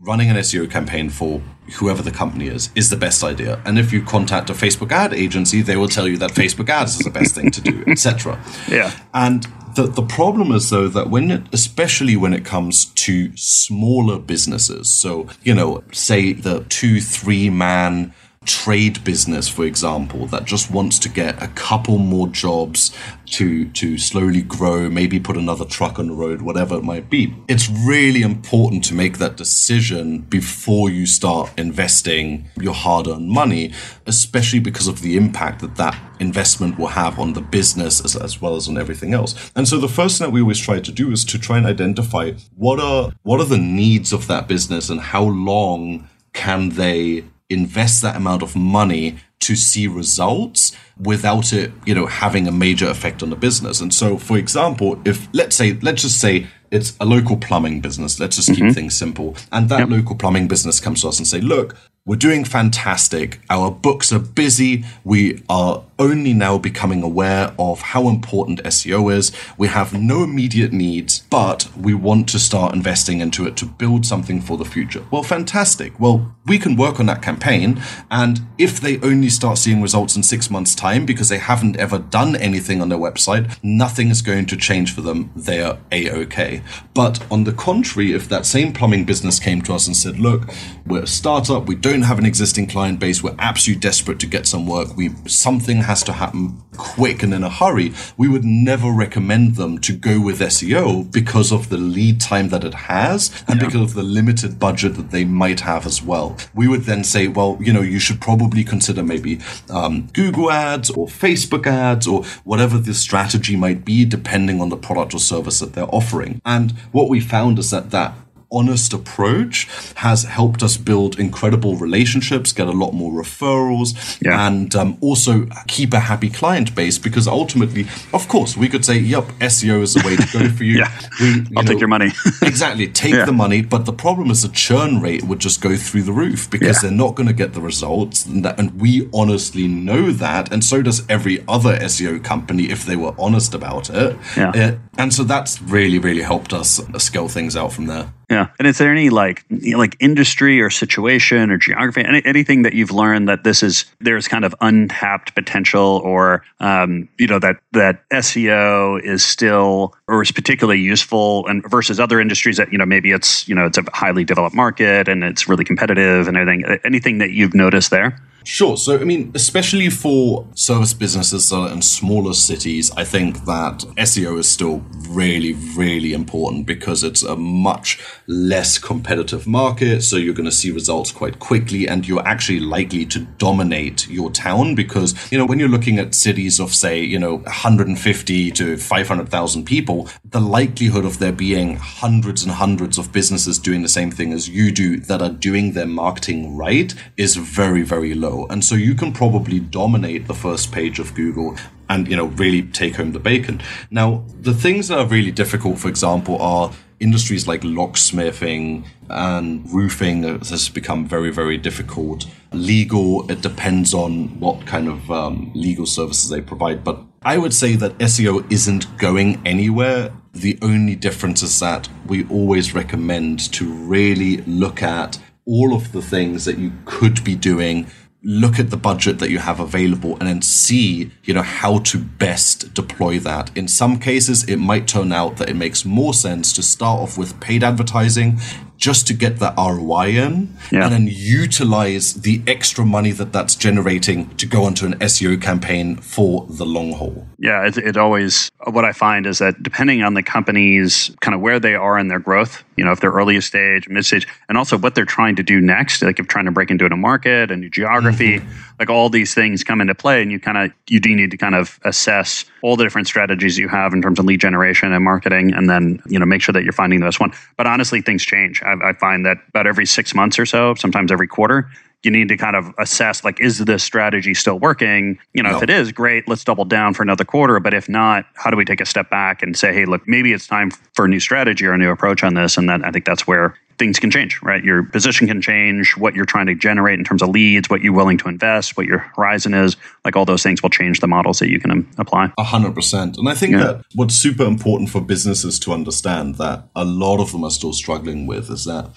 running 0.01 0.29
an 0.29 0.37
SEO 0.37 0.71
campaign 0.71 1.09
for 1.09 1.41
whoever 1.77 2.03
the 2.03 2.11
company 2.11 2.49
is 2.49 2.69
is 2.75 2.91
the 2.91 2.97
best 2.97 3.25
idea. 3.25 3.59
And 3.65 3.79
if 3.79 3.91
you 3.91 4.03
contact 4.03 4.51
a 4.51 4.53
Facebook 4.53 4.93
ad 4.93 5.15
agency, 5.15 5.63
they 5.63 5.77
will 5.77 5.89
tell 5.89 6.07
you 6.07 6.19
that 6.19 6.33
Facebook 6.33 6.69
ads 6.69 6.99
is 6.99 7.07
the 7.07 7.11
best 7.11 7.35
thing 7.35 7.51
to 7.51 7.63
do, 7.63 7.83
etc. 7.89 8.39
Yeah. 8.69 8.93
And 9.15 9.47
the, 9.77 9.85
the 9.85 10.03
problem 10.03 10.53
is 10.53 10.69
though 10.69 10.89
that 10.89 11.09
when 11.09 11.31
it, 11.31 11.43
especially 11.53 12.17
when 12.17 12.35
it 12.35 12.45
comes 12.45 12.85
to 12.85 13.35
smaller 13.35 14.19
businesses, 14.19 14.95
so 14.95 15.27
you 15.43 15.55
know, 15.55 15.83
say 15.91 16.35
the 16.35 16.65
two, 16.69 17.01
three 17.01 17.49
man 17.49 18.13
trade 18.45 19.03
business, 19.05 19.49
for 19.49 19.65
example, 19.65 20.27
that 20.27 20.45
just 20.45 20.71
wants 20.71 20.99
to 21.01 21.09
get 21.09 21.43
a 21.43 21.49
couple 21.49 21.99
more 21.99 22.29
jobs 22.29 22.97
to 23.27 23.69
to 23.71 23.99
slowly 23.99 24.43
grow, 24.43 24.89
maybe 24.91 25.19
put 25.19 25.37
another 25.37 25.65
truck 25.65 25.99
on 25.99 26.09
the 26.09 26.15
road, 26.15 26.43
whatever 26.43 26.77
it 26.77 26.85
might 26.85 27.11
be. 27.11 27.35
It's 27.49 27.69
really 27.69 28.23
important 28.23 28.85
to 28.85 28.95
make 28.95 29.19
that 29.19 29.37
decision 29.37 30.19
before 30.19 30.91
you 30.91 31.07
start 31.07 31.51
investing 31.59 32.49
your 32.61 32.75
hard-earned 32.75 33.29
money, 33.29 33.73
especially 34.07 34.61
because 34.61 34.89
of 34.89 35.01
the 35.01 35.17
impact 35.17 35.61
that 35.61 35.77
that 35.77 35.99
investment 36.21 36.79
will 36.79 36.89
have 36.89 37.19
on 37.19 37.33
the 37.33 37.41
business 37.41 38.05
as, 38.05 38.15
as 38.17 38.41
well 38.41 38.57
as 38.57 38.69
on 38.69 38.79
everything 38.79 39.15
else. 39.15 39.51
And 39.57 39.67
so 39.67 39.79
the 39.79 39.89
first 39.89 40.19
thing 40.19 40.27
that 40.27 40.33
we 40.33 40.41
always 40.41 40.61
try 40.61 40.81
to 40.81 40.93
do 40.93 41.11
is 41.11 41.25
to 41.27 41.39
try 41.39 41.59
and 41.59 41.67
identify 41.67 42.33
what 42.57 42.79
are 42.81 43.13
what 43.23 43.41
are 43.41 43.47
the 43.47 43.59
needs 43.59 44.13
of 44.13 44.27
that 44.29 44.49
business 44.49 44.91
and 44.91 45.01
how 45.01 45.25
long 45.25 46.09
can 46.33 46.71
they 46.71 47.25
invest 47.55 48.03
that 48.03 48.17
amount 48.17 48.43
of 48.43 48.55
money 48.55 49.17
to 49.41 49.57
see 49.57 49.87
results 49.87 50.73
without 50.99 51.53
it, 51.53 51.73
you 51.87 51.95
know, 51.95 52.07
having 52.07 52.47
a 52.47 52.53
major 52.53 52.89
effect 52.89 53.23
on 53.23 53.31
the 53.31 53.37
business. 53.37 53.81
And 53.81 53.93
so, 53.93 54.19
for 54.19 54.37
example, 54.39 55.01
if 55.05 55.29
let's 55.33 55.57
say, 55.57 55.75
let's 55.83 56.03
just 56.03 56.21
say 56.21 56.47
it's 56.75 56.97
a 56.99 57.05
local 57.05 57.37
plumbing 57.37 57.81
business. 57.81 58.19
Let's 58.19 58.37
just 58.37 58.51
mm-hmm. 58.51 58.67
keep 58.67 58.75
things 58.75 58.97
simple. 58.97 59.37
And 59.53 59.69
that 59.69 59.81
yep. 59.81 59.91
local 59.91 60.17
plumbing 60.17 60.49
business 60.49 60.81
comes 60.81 61.03
to 61.03 61.09
us 61.09 61.19
and 61.19 61.27
say, 61.27 61.41
look, 61.41 61.77
we're 62.07 62.17
doing 62.17 62.45
fantastic. 62.45 63.41
Our 63.49 63.71
books 63.71 64.13
are 64.13 64.19
busy. 64.19 64.85
We 65.05 65.43
are 65.49 65.85
only 65.99 66.35
now 66.35 66.59
becoming 66.59 67.03
aware 67.03 67.55
of 67.59 67.81
how 67.81 68.09
important 68.09 68.63
SEO 68.65 69.11
is. 69.15 69.33
We 69.57 69.69
have 69.69 69.95
no 69.95 70.23
immediate 70.23 70.73
needs, 70.73 71.21
but 71.31 71.69
we 71.75 71.95
want 71.95 72.29
to 72.31 72.39
start 72.39 72.75
investing 72.75 73.21
into 73.21 73.47
it 73.47 73.57
to 73.57 73.65
build 73.65 74.05
something 74.05 74.43
for 74.43 74.59
the 74.59 74.67
future. 74.67 75.05
Well, 75.11 75.23
fantastic. 75.23 75.99
Well, 75.99 76.35
we 76.47 76.59
can 76.59 76.77
work 76.77 77.01
on 77.01 77.07
that 77.07 77.23
campaign. 77.23 77.81
And 78.11 78.41
if 78.59 78.81
they 78.81 79.01
only 79.01 79.31
start 79.31 79.57
seeing 79.57 79.81
results 79.81 80.15
in 80.15 80.23
six 80.23 80.51
months' 80.51 80.75
time 80.75 81.07
because 81.07 81.31
they 81.31 81.39
haven't 81.39 81.77
ever 81.77 81.99
done 81.99 82.37
anything 82.37 82.83
on 82.83 82.91
their 82.91 82.99
website, 82.99 83.57
nothing 83.63 84.09
is 84.09 84.21
going 84.21 84.45
to 84.47 84.57
change 84.57 84.95
for 84.95 85.01
them. 85.01 85.31
They 85.35 85.63
are 85.63 85.79
A 85.91 86.11
OK. 86.11 86.63
But 86.93 87.25
on 87.31 87.45
the 87.45 87.53
contrary, 87.53 88.13
if 88.13 88.29
that 88.29 88.45
same 88.45 88.73
plumbing 88.75 89.05
business 89.05 89.39
came 89.39 89.63
to 89.63 89.75
us 89.75 89.87
and 89.87 89.97
said, 89.97 90.19
look, 90.19 90.51
we're 90.87 91.05
a 91.05 91.07
startup, 91.07 91.67
we 91.67 91.77
don't 91.77 91.94
don't 91.95 92.03
have 92.03 92.19
an 92.19 92.27
existing 92.27 92.67
client 92.67 92.99
base, 92.99 93.23
we're 93.23 93.37
absolutely 93.39 93.81
desperate 93.81 94.19
to 94.19 94.27
get 94.27 94.47
some 94.47 94.67
work, 94.67 94.97
we 94.97 95.11
something 95.27 95.79
has 95.83 96.03
to 96.03 96.13
happen 96.13 96.61
quick 96.77 97.23
and 97.23 97.33
in 97.33 97.45
a 97.45 97.51
hurry, 97.51 97.93
we 98.17 98.29
would 98.29 98.45
never 98.45 98.91
recommend 98.91 99.55
them 99.55 99.79
to 99.79 99.93
go 99.97 100.21
with 100.21 100.41
SEO 100.41 101.11
because 101.13 101.53
of 101.53 101.69
the 101.69 101.77
lead 101.77 102.21
time 102.21 102.49
that 102.49 102.65
it 102.65 102.75
has 102.75 103.31
and 103.47 103.61
yeah. 103.61 103.67
because 103.67 103.81
of 103.81 103.95
the 103.95 104.03
limited 104.03 104.59
budget 104.59 104.97
that 104.97 105.13
they 105.13 105.25
might 105.25 105.61
have 105.61 105.87
as 105.87 106.03
well. 106.03 106.37
We 106.53 106.67
would 106.67 106.83
then 106.83 107.05
say, 107.05 107.29
well, 107.29 107.57
you 107.61 107.73
know, 107.73 107.81
you 107.81 108.01
should 108.01 108.21
probably 108.21 108.65
consider 108.65 109.05
maybe 109.05 109.39
um, 109.71 110.09
Google 110.13 110.51
ads 110.51 110.91
or 110.91 111.07
Facebook 111.07 111.67
ads 111.67 112.09
or 112.09 112.25
whatever 112.43 112.77
the 112.77 112.95
strategy 112.95 113.55
might 113.55 113.85
be, 113.85 114.05
depending 114.05 114.61
on 114.61 114.69
the 114.69 114.77
product 114.77 115.15
or 115.15 115.21
service 115.21 115.61
that 115.61 115.75
they're 115.75 115.95
offering. 115.95 116.41
And 116.45 116.73
what 116.91 117.09
we 117.09 117.21
found 117.21 117.61
is 117.61 117.71
that 117.71 117.93
that 117.93 118.15
honest 118.55 118.93
approach 118.93 119.69
has 119.97 120.25
helped 120.25 120.63
us 120.63 120.77
build 120.77 121.19
incredible 121.19 121.77
relationships, 121.77 122.53
get 122.53 122.69
a 122.69 122.73
lot 122.73 122.93
more 122.93 123.13
referrals, 123.13 124.21
yeah. 124.23 124.47
and 124.47 124.75
um, 124.75 124.97
also 125.01 125.47
keep 125.67 125.93
a 125.93 126.01
happy 126.01 126.31
client 126.31 126.75
base. 126.75 126.99
Because 126.99 127.27
ultimately, 127.27 127.87
of 128.13 128.29
course, 128.29 128.57
we 128.57 128.69
could 128.69 128.85
say, 128.85 128.99
"Yep, 128.99 129.25
SEO 129.41 129.83
is 129.83 129.95
the 129.95 130.03
way 130.07 130.17
to 130.17 130.39
go 130.39 130.49
for 130.57 130.65
you." 130.65 130.79
yeah. 130.79 130.91
we, 131.21 131.27
you 131.27 131.47
I'll 131.57 131.65
know, 131.65 131.73
take 131.73 131.81
your 131.81 131.89
money. 131.89 132.11
exactly, 132.43 132.89
take 132.89 133.15
yeah. 133.15 133.25
the 133.25 133.33
money. 133.33 133.63
But 133.63 133.87
the 133.87 133.93
problem 133.93 134.31
is 134.31 134.43
the 134.43 134.49
churn 134.49 135.01
rate 135.01 135.25
would 135.25 135.39
just 135.41 135.61
go 135.61 135.77
through 135.77 136.03
the 136.03 136.13
roof 136.13 136.51
because 136.51 136.81
they're 136.81 136.91
not 136.91 137.15
going 137.15 137.27
to 137.27 137.35
get 137.35 137.53
the 137.55 137.61
results, 137.61 138.27
and, 138.27 138.45
that, 138.45 138.59
and 138.59 138.81
we 138.81 139.09
honestly 139.13 139.67
know 139.69 140.11
that, 140.13 140.53
and 140.53 140.65
so 140.65 140.83
does 140.83 141.05
every 141.09 141.45
other 141.49 141.77
SEO 141.79 142.23
company 142.23 142.71
if 142.71 142.85
they 142.85 142.97
were 142.97 143.15
honest 143.19 143.55
about 143.55 143.91
it. 143.91 144.17
Yeah. 144.37 144.51
Uh, 144.51 144.77
and 144.99 145.13
so 145.13 145.25
that's 145.25 145.61
really, 145.63 145.99
really 145.99 146.23
helped 146.23 146.53
us 146.53 146.81
scale 146.99 147.29
things 147.29 147.57
out 147.57 147.73
from 147.73 147.87
there. 147.87 148.13
Yeah, 148.35 148.49
and 148.59 148.67
is 148.67 148.79
there 148.79 148.91
any 148.91 149.11
like 149.11 149.45
like 149.51 149.97
industry 150.01 150.61
or 150.61 150.69
situation 150.69 151.53
or 151.53 151.57
geography, 151.57 152.05
any, 152.05 152.21
anything 152.25 152.63
that 152.63 152.73
you've 152.73 152.91
learned 152.91 153.29
that 153.29 153.45
this 153.45 153.63
is 153.63 153.85
there's 154.01 154.27
kind 154.27 154.45
of 154.45 154.53
untapped 154.61 155.37
potential, 155.37 156.01
or 156.03 156.43
um, 156.59 157.09
you 157.17 157.29
know 157.29 157.39
that 157.39 157.59
that 157.75 158.03
SEO 158.11 159.01
is 159.01 159.25
still 159.25 159.95
or 160.09 160.21
is 160.21 160.33
particularly 160.33 160.81
useful, 160.81 161.47
and 161.47 161.63
versus 161.71 162.01
other 162.01 162.19
industries 162.19 162.57
that 162.57 162.73
you 162.73 162.79
know 162.79 162.87
maybe 162.87 163.13
it's 163.13 163.47
you 163.47 163.55
know 163.55 163.67
it's 163.67 163.79
a 163.79 163.85
highly 163.93 164.25
developed 164.25 164.57
market 164.57 165.07
and 165.07 165.23
it's 165.23 165.49
really 165.49 165.65
competitive 165.65 166.27
and 166.27 166.37
everything. 166.37 166.65
Anything 166.85 167.19
that 167.19 167.31
you've 167.31 167.55
noticed 167.55 167.93
there? 167.93 168.21
Sure. 168.45 168.77
So, 168.77 169.01
I 169.01 169.05
mean, 169.05 169.33
especially 169.35 169.89
for 169.89 170.47
service 170.55 170.93
businesses 170.93 171.51
in 171.51 171.81
smaller 171.81 172.35
cities, 172.35 172.91
I 172.95 173.03
think 173.03 173.47
that 173.47 173.79
SEO 173.97 174.39
is 174.39 174.47
still 174.47 174.85
really, 175.09 175.55
really 175.75 176.13
important 176.13 176.67
because 176.67 177.03
it's 177.03 177.23
a 177.23 177.37
much 177.37 177.99
less 178.27 178.77
competitive 178.79 179.47
market. 179.47 180.03
So, 180.03 180.17
you're 180.17 180.35
going 180.35 180.45
to 180.45 180.53
see 180.53 180.71
results 180.71 181.11
quite 181.11 181.39
quickly 181.39 181.89
and 181.89 182.07
you're 182.07 182.27
actually 182.27 182.61
likely 182.61 183.07
to 183.07 183.21
dominate 183.39 184.09
your 184.09 184.31
town 184.31 184.75
because, 184.75 185.15
you 185.33 185.39
know, 185.39 185.47
when 185.47 185.59
you're 185.59 185.69
looking 185.71 185.99
at 185.99 186.15
cities 186.15 186.61
of, 186.61 186.75
say, 186.75 187.01
you 187.03 187.19
know, 187.19 187.37
150 187.37 188.51
to 188.51 188.77
500,000 188.77 189.65
people, 189.65 190.07
the 190.27 190.41
likelihood 190.41 191.07
of 191.07 191.19
there 191.19 191.33
being 191.33 191.77
hundreds 191.77 192.43
and 192.43 192.53
hundreds 192.53 192.99
of 192.99 193.11
businesses 193.11 193.59
doing 193.59 193.81
the 193.81 193.89
same 193.89 194.11
thing 194.11 194.35
as 194.35 194.51
you 194.51 194.71
do 194.71 194.99
that 194.99 195.23
are 195.23 195.31
doing 195.31 195.73
their 195.73 195.87
marketing 195.87 196.55
right 196.55 196.95
is 197.17 197.37
very, 197.37 197.83
very 197.83 198.13
low. 198.15 198.34
And 198.51 198.65
so 198.65 198.75
you 198.75 198.95
can 198.95 199.13
probably 199.13 199.61
dominate 199.61 200.27
the 200.27 200.35
first 200.35 200.73
page 200.73 200.99
of 200.99 201.15
Google 201.15 201.57
and, 201.89 202.09
you 202.09 202.17
know, 202.17 202.27
really 202.27 202.63
take 202.63 202.97
home 202.97 203.13
the 203.13 203.21
bacon. 203.21 203.61
Now, 203.91 204.25
the 204.41 204.55
things 204.55 204.89
that 204.89 204.99
are 204.99 205.07
really 205.07 205.31
difficult, 205.31 205.79
for 205.79 205.89
example, 205.89 206.41
are 206.41 206.73
industries 207.01 207.47
like 207.47 207.63
locksmithing 207.63 208.85
and 209.11 209.71
roofing 209.71 210.23
This 210.23 210.51
has 210.51 210.69
become 210.69 211.07
very, 211.07 211.31
very 211.31 211.59
difficult. 211.59 212.27
Legal, 212.53 213.31
it 213.31 213.43
depends 213.43 213.93
on 213.93 214.41
what 214.41 214.67
kind 214.67 214.89
of 214.89 215.11
um, 215.11 215.51
legal 215.55 215.87
services 215.87 216.31
they 216.31 216.41
provide. 216.41 216.83
But 216.83 217.03
I 217.23 217.39
would 217.39 217.55
say 217.55 217.77
that 217.77 217.99
SEO 217.99 218.51
isn't 218.51 218.99
going 218.99 219.41
anywhere. 219.47 220.13
The 220.33 220.59
only 220.63 220.97
difference 220.97 221.43
is 221.43 221.61
that 221.61 221.89
we 222.07 222.27
always 222.29 222.75
recommend 222.75 223.53
to 223.53 223.73
really 223.73 224.39
look 224.39 224.83
at 224.83 225.19
all 225.47 225.75
of 225.75 225.93
the 225.93 226.03
things 226.03 226.45
that 226.47 226.59
you 226.59 226.73
could 226.87 227.23
be 227.23 227.37
doing 227.37 227.87
look 228.25 228.59
at 228.59 228.71
the 228.71 228.77
budget 228.77 229.19
that 229.19 229.31
you 229.31 229.39
have 229.39 229.61
available 229.61 230.17
and 230.19 230.27
then 230.27 230.41
see, 230.41 231.11
you 231.25 231.35
know, 231.35 231.43
how 231.43 231.79
to 231.81 231.99
best 231.99 232.73
deploy 232.73 233.19
that. 233.19 233.55
In 233.57 233.69
some 233.69 233.99
cases, 234.01 234.49
it 234.49 234.57
might 234.57 234.89
turn 234.89 235.13
out 235.13 235.37
that 235.37 235.51
it 235.51 235.57
makes 235.57 235.85
more 235.85 236.15
sense 236.15 236.53
to 236.55 236.63
start 236.63 237.01
off 237.01 237.19
with 237.19 237.39
paid 237.41 237.63
advertising 237.63 238.41
just 238.85 239.07
to 239.07 239.15
get 239.15 239.39
that 239.39 239.55
ROI 239.57 240.09
in 240.09 240.55
yeah. 240.71 240.85
and 240.85 240.93
then 240.93 241.09
utilize 241.11 242.13
the 242.21 242.43
extra 242.47 242.85
money 242.85 243.13
that 243.13 243.33
that's 243.33 243.55
generating 243.57 244.29
to 244.37 244.45
go 244.45 244.65
onto 244.65 244.85
an 244.85 244.93
SEO 244.99 245.41
campaign 245.41 245.97
for 245.97 246.47
the 246.51 246.67
long 246.67 246.93
haul. 246.93 247.27
Yeah, 247.39 247.67
it, 247.67 247.79
it 247.79 247.97
always, 247.97 248.51
what 248.71 248.85
I 248.85 248.93
find 248.93 249.27
is 249.27 249.39
that 249.39 249.63
depending 249.63 250.03
on 250.03 250.13
the 250.13 250.23
company's 250.23 251.11
kind 251.23 251.35
of 251.35 251.41
where 251.41 251.59
they 251.59 251.75
are 251.75 251.99
in 251.99 252.09
their 252.09 252.19
growth, 252.19 252.63
you 252.77 252.85
know, 252.85 252.93
if 252.93 253.01
they're 253.01 253.13
early 253.13 253.41
stage, 253.41 253.89
mid 253.89 254.05
stage, 254.05 254.29
and 254.51 254.59
also 254.59 254.77
what 254.77 254.95
they're 254.95 255.07
trying 255.07 255.37
to 255.37 255.43
do 255.43 255.63
next, 255.63 256.03
like 256.03 256.19
if 256.19 256.27
trying 256.27 256.45
to 256.45 256.51
break 256.51 256.71
into 256.71 256.85
a 256.85 256.97
market, 256.97 257.51
a 257.51 257.57
new 257.57 257.71
geography, 257.71 258.39
mm-hmm. 258.39 258.51
like 258.79 258.91
all 258.91 259.09
these 259.09 259.33
things 259.33 259.65
come 259.65 259.81
into 259.81 259.95
play 259.95 260.21
and 260.21 260.31
you 260.31 260.39
kind 260.39 260.59
of, 260.59 260.71
you 260.89 261.01
do 261.01 261.15
need 261.15 261.31
to 261.31 261.37
kind 261.39 261.55
of 261.55 261.81
assess 261.85 262.45
all 262.63 262.77
the 262.77 262.85
different 262.85 263.07
strategies 263.07 263.59
you 263.59 263.69
have 263.69 263.93
in 263.93 264.03
terms 264.03 264.19
of 264.19 264.25
lead 264.25 264.41
generation 264.41 264.93
and 264.93 265.05
marketing 265.05 265.55
and 265.55 265.71
then, 265.71 266.03
you 266.07 266.19
know, 266.19 266.27
make 266.27 266.43
sure 266.43 266.53
that 266.53 266.65
you're 266.65 266.73
finding 266.73 267.01
the 267.01 267.07
best 267.07 267.21
one. 267.21 267.33
But 267.57 267.67
honestly, 267.67 268.01
things 268.03 268.25
change. 268.25 268.63
I, 268.63 268.74
I 268.83 268.93
find 268.93 269.25
that 269.27 269.39
about 269.49 269.67
every 269.67 269.87
six 269.87 270.15
months 270.15 270.39
or 270.39 270.47
so, 270.47 270.75
sometimes 270.75 271.13
every 271.13 271.27
quarter, 271.27 271.69
you 272.05 272.11
need 272.11 272.29
to 272.29 272.37
kind 272.37 272.57
of 272.57 272.73
assess 272.79 273.25
like 273.25 273.41
is 273.41 273.59
this 273.59 273.83
strategy 273.83 274.35
still 274.35 274.59
working? 274.59 275.19
You 275.33 275.43
know 275.43 275.51
no. 275.51 275.57
if 275.57 275.63
it 275.63 275.71
is 275.71 275.93
great 275.93 276.29
let's 276.29 276.45
double 276.45 276.65
down 276.65 276.95
for 276.95 277.03
another 277.03 277.25
quarter. 277.25 277.61
But 277.61 277.75
if 277.75 277.89
not 277.89 278.27
how 278.35 278.51
do 278.51 278.57
we 278.57 278.65
take 278.65 278.81
a 278.81 278.87
step 278.87 279.11
back 279.11 279.43
and 279.43 279.57
say 279.57 279.73
hey 279.73 279.85
look 279.85 280.07
maybe 280.07 280.33
it's 280.33 280.47
time 280.47 280.71
for 280.93 281.05
a 281.05 281.09
new 281.09 281.21
strategy 281.21 281.67
or 281.67 281.73
a 281.73 281.79
new 281.79 281.91
approach 281.91 282.23
on 282.23 282.35
this 282.35 282.57
and 282.57 282.69
then 282.69 282.85
i 282.85 282.91
think 282.91 283.05
that's 283.05 283.27
where 283.27 283.55
things 283.79 283.99
can 283.99 284.11
change 284.11 284.41
right? 284.43 284.63
Your 284.63 284.85
position 284.85 285.27
can 285.27 285.43
change 285.43 285.97
what 285.97 286.15
you're 286.15 286.25
trying 286.25 286.47
to 286.47 286.55
generate 286.55 286.99
in 286.99 287.05
terms 287.05 287.23
of 287.23 287.31
leads 287.31 287.69
what 287.69 287.81
you're 287.81 287.93
willing 287.93 288.19
to 288.19 288.29
invest 288.29 288.77
what 288.77 288.87
your 288.87 288.99
horizon 288.99 289.55
is 289.55 289.77
like 290.05 290.17
all 290.17 290.25
those 290.25 290.43
things 290.43 290.63
will 290.63 290.71
change 290.71 291.01
the 291.01 291.09
models 291.09 291.39
that 291.41 291.49
you 291.51 291.59
can 291.59 291.71
um, 291.71 291.91
apply. 291.99 292.29
100% 292.39 293.19
and 293.19 293.29
i 293.29 293.35
think 293.35 293.53
yeah. 293.53 293.59
that 293.59 293.85
what's 293.95 294.15
super 294.15 294.45
important 294.45 294.91
for 294.91 295.01
businesses 295.01 295.59
to 295.59 295.73
understand 295.73 296.37
that 296.37 296.69
a 296.77 296.85
lot 296.85 297.21
of 297.21 297.33
them 297.33 297.45
are 297.45 297.51
still 297.51 297.73
struggling 297.73 298.27
with 298.27 298.51
is 298.51 298.65
that 298.65 298.91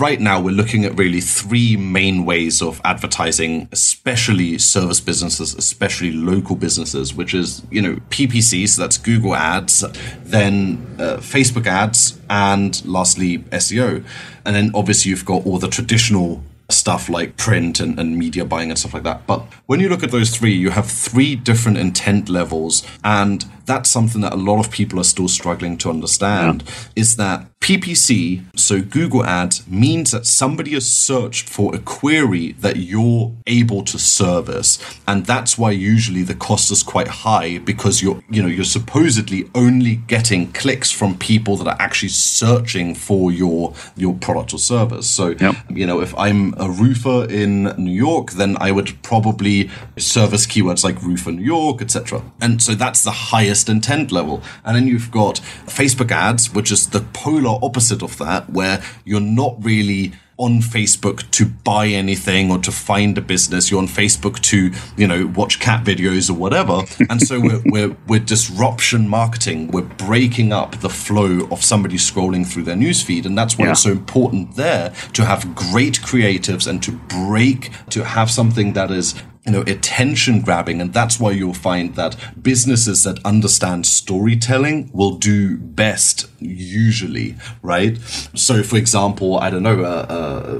Right 0.00 0.20
now, 0.20 0.40
we're 0.40 0.50
looking 0.50 0.84
at 0.84 0.98
really 0.98 1.20
three 1.20 1.76
main 1.76 2.24
ways 2.24 2.60
of 2.60 2.80
advertising, 2.84 3.68
especially 3.70 4.58
service 4.58 5.00
businesses, 5.00 5.54
especially 5.54 6.12
local 6.12 6.56
businesses, 6.56 7.14
which 7.14 7.34
is, 7.34 7.62
you 7.70 7.80
know, 7.80 7.94
PPC, 8.10 8.68
so 8.68 8.82
that's 8.82 8.98
Google 8.98 9.36
ads, 9.36 9.84
then 10.24 10.84
uh, 10.98 11.18
Facebook 11.18 11.66
ads, 11.66 12.18
and 12.28 12.84
lastly, 12.84 13.38
SEO. 13.38 14.04
And 14.44 14.56
then 14.56 14.72
obviously, 14.74 15.10
you've 15.10 15.24
got 15.24 15.46
all 15.46 15.58
the 15.58 15.68
traditional 15.68 16.42
stuff 16.68 17.08
like 17.08 17.36
print 17.36 17.78
and, 17.78 17.98
and 17.98 18.18
media 18.18 18.44
buying 18.44 18.70
and 18.70 18.78
stuff 18.78 18.94
like 18.94 19.04
that. 19.04 19.26
But 19.26 19.40
when 19.66 19.78
you 19.78 19.88
look 19.88 20.02
at 20.02 20.10
those 20.10 20.36
three, 20.36 20.52
you 20.52 20.70
have 20.70 20.90
three 20.90 21.36
different 21.36 21.78
intent 21.78 22.28
levels. 22.28 22.84
And 23.04 23.44
that's 23.66 23.90
something 23.90 24.20
that 24.22 24.32
a 24.32 24.36
lot 24.36 24.64
of 24.64 24.70
people 24.70 24.98
are 25.00 25.04
still 25.04 25.28
struggling 25.28 25.76
to 25.78 25.90
understand 25.90 26.62
yeah. 26.64 26.72
is 26.96 27.16
that 27.16 27.46
PPC, 27.66 28.44
so 28.56 28.80
Google 28.80 29.24
Ads, 29.24 29.66
means 29.66 30.12
that 30.12 30.24
somebody 30.24 30.74
has 30.74 30.88
searched 30.88 31.48
for 31.48 31.74
a 31.74 31.80
query 31.80 32.52
that 32.60 32.76
you're 32.76 33.32
able 33.48 33.82
to 33.82 33.98
service. 33.98 34.78
And 35.08 35.26
that's 35.26 35.58
why 35.58 35.72
usually 35.72 36.22
the 36.22 36.36
cost 36.36 36.70
is 36.70 36.84
quite 36.84 37.08
high 37.08 37.58
because 37.58 38.00
you're, 38.00 38.22
you 38.30 38.40
know, 38.40 38.48
you're 38.48 38.64
supposedly 38.64 39.50
only 39.52 39.96
getting 39.96 40.52
clicks 40.52 40.92
from 40.92 41.18
people 41.18 41.56
that 41.56 41.66
are 41.66 41.76
actually 41.80 42.10
searching 42.10 42.94
for 42.94 43.32
your 43.32 43.74
your 43.96 44.14
product 44.14 44.54
or 44.54 44.58
service. 44.58 45.08
So, 45.08 45.34
yep. 45.40 45.56
you 45.68 45.86
know, 45.86 46.00
if 46.00 46.16
I'm 46.16 46.54
a 46.60 46.70
roofer 46.70 47.26
in 47.28 47.64
New 47.78 47.90
York, 47.90 48.32
then 48.32 48.56
I 48.60 48.70
would 48.70 49.02
probably 49.02 49.70
service 49.98 50.46
keywords 50.46 50.84
like 50.84 51.02
roofer 51.02 51.32
New 51.32 51.42
York, 51.42 51.82
etc. 51.82 52.22
And 52.40 52.62
so 52.62 52.76
that's 52.76 53.02
the 53.02 53.10
highest 53.10 53.55
intent 53.64 54.12
level. 54.12 54.42
And 54.64 54.76
then 54.76 54.86
you've 54.86 55.10
got 55.10 55.36
Facebook 55.66 56.10
ads, 56.10 56.52
which 56.52 56.70
is 56.70 56.90
the 56.90 57.00
polar 57.00 57.58
opposite 57.62 58.02
of 58.02 58.18
that, 58.18 58.50
where 58.50 58.82
you're 59.04 59.20
not 59.20 59.56
really 59.64 60.12
on 60.38 60.60
Facebook 60.60 61.28
to 61.30 61.46
buy 61.46 61.86
anything 61.86 62.50
or 62.50 62.58
to 62.58 62.70
find 62.70 63.16
a 63.16 63.22
business. 63.22 63.70
You're 63.70 63.80
on 63.80 63.86
Facebook 63.86 64.38
to, 64.40 64.70
you 64.96 65.06
know, 65.06 65.26
watch 65.34 65.60
cat 65.60 65.84
videos 65.84 66.28
or 66.28 66.34
whatever. 66.34 66.82
And 67.08 67.22
so 67.22 67.40
we're, 67.40 67.62
we're, 67.66 67.96
we're 68.06 68.20
disruption 68.20 69.08
marketing. 69.08 69.68
We're 69.68 69.82
breaking 69.82 70.52
up 70.52 70.80
the 70.80 70.90
flow 70.90 71.48
of 71.50 71.64
somebody 71.64 71.96
scrolling 71.96 72.46
through 72.46 72.64
their 72.64 72.76
newsfeed. 72.76 73.24
And 73.24 73.36
that's 73.36 73.56
why 73.56 73.66
yeah. 73.66 73.70
it's 73.72 73.82
so 73.82 73.92
important 73.92 74.56
there 74.56 74.92
to 75.14 75.24
have 75.24 75.54
great 75.54 76.00
creatives 76.00 76.66
and 76.66 76.82
to 76.82 76.92
break, 76.92 77.70
to 77.90 78.04
have 78.04 78.30
something 78.30 78.74
that 78.74 78.90
is 78.90 79.14
you 79.46 79.52
know, 79.52 79.62
attention 79.62 80.40
grabbing. 80.40 80.80
And 80.80 80.92
that's 80.92 81.20
why 81.20 81.30
you'll 81.30 81.54
find 81.54 81.94
that 81.94 82.16
businesses 82.42 83.04
that 83.04 83.24
understand 83.24 83.86
storytelling 83.86 84.90
will 84.92 85.16
do 85.16 85.56
best 85.56 86.28
usually, 86.40 87.36
right? 87.62 87.98
So, 88.34 88.62
for 88.62 88.76
example, 88.76 89.38
I 89.38 89.50
don't 89.50 89.62
know, 89.62 89.84
a, 89.84 90.00
a 90.08 90.58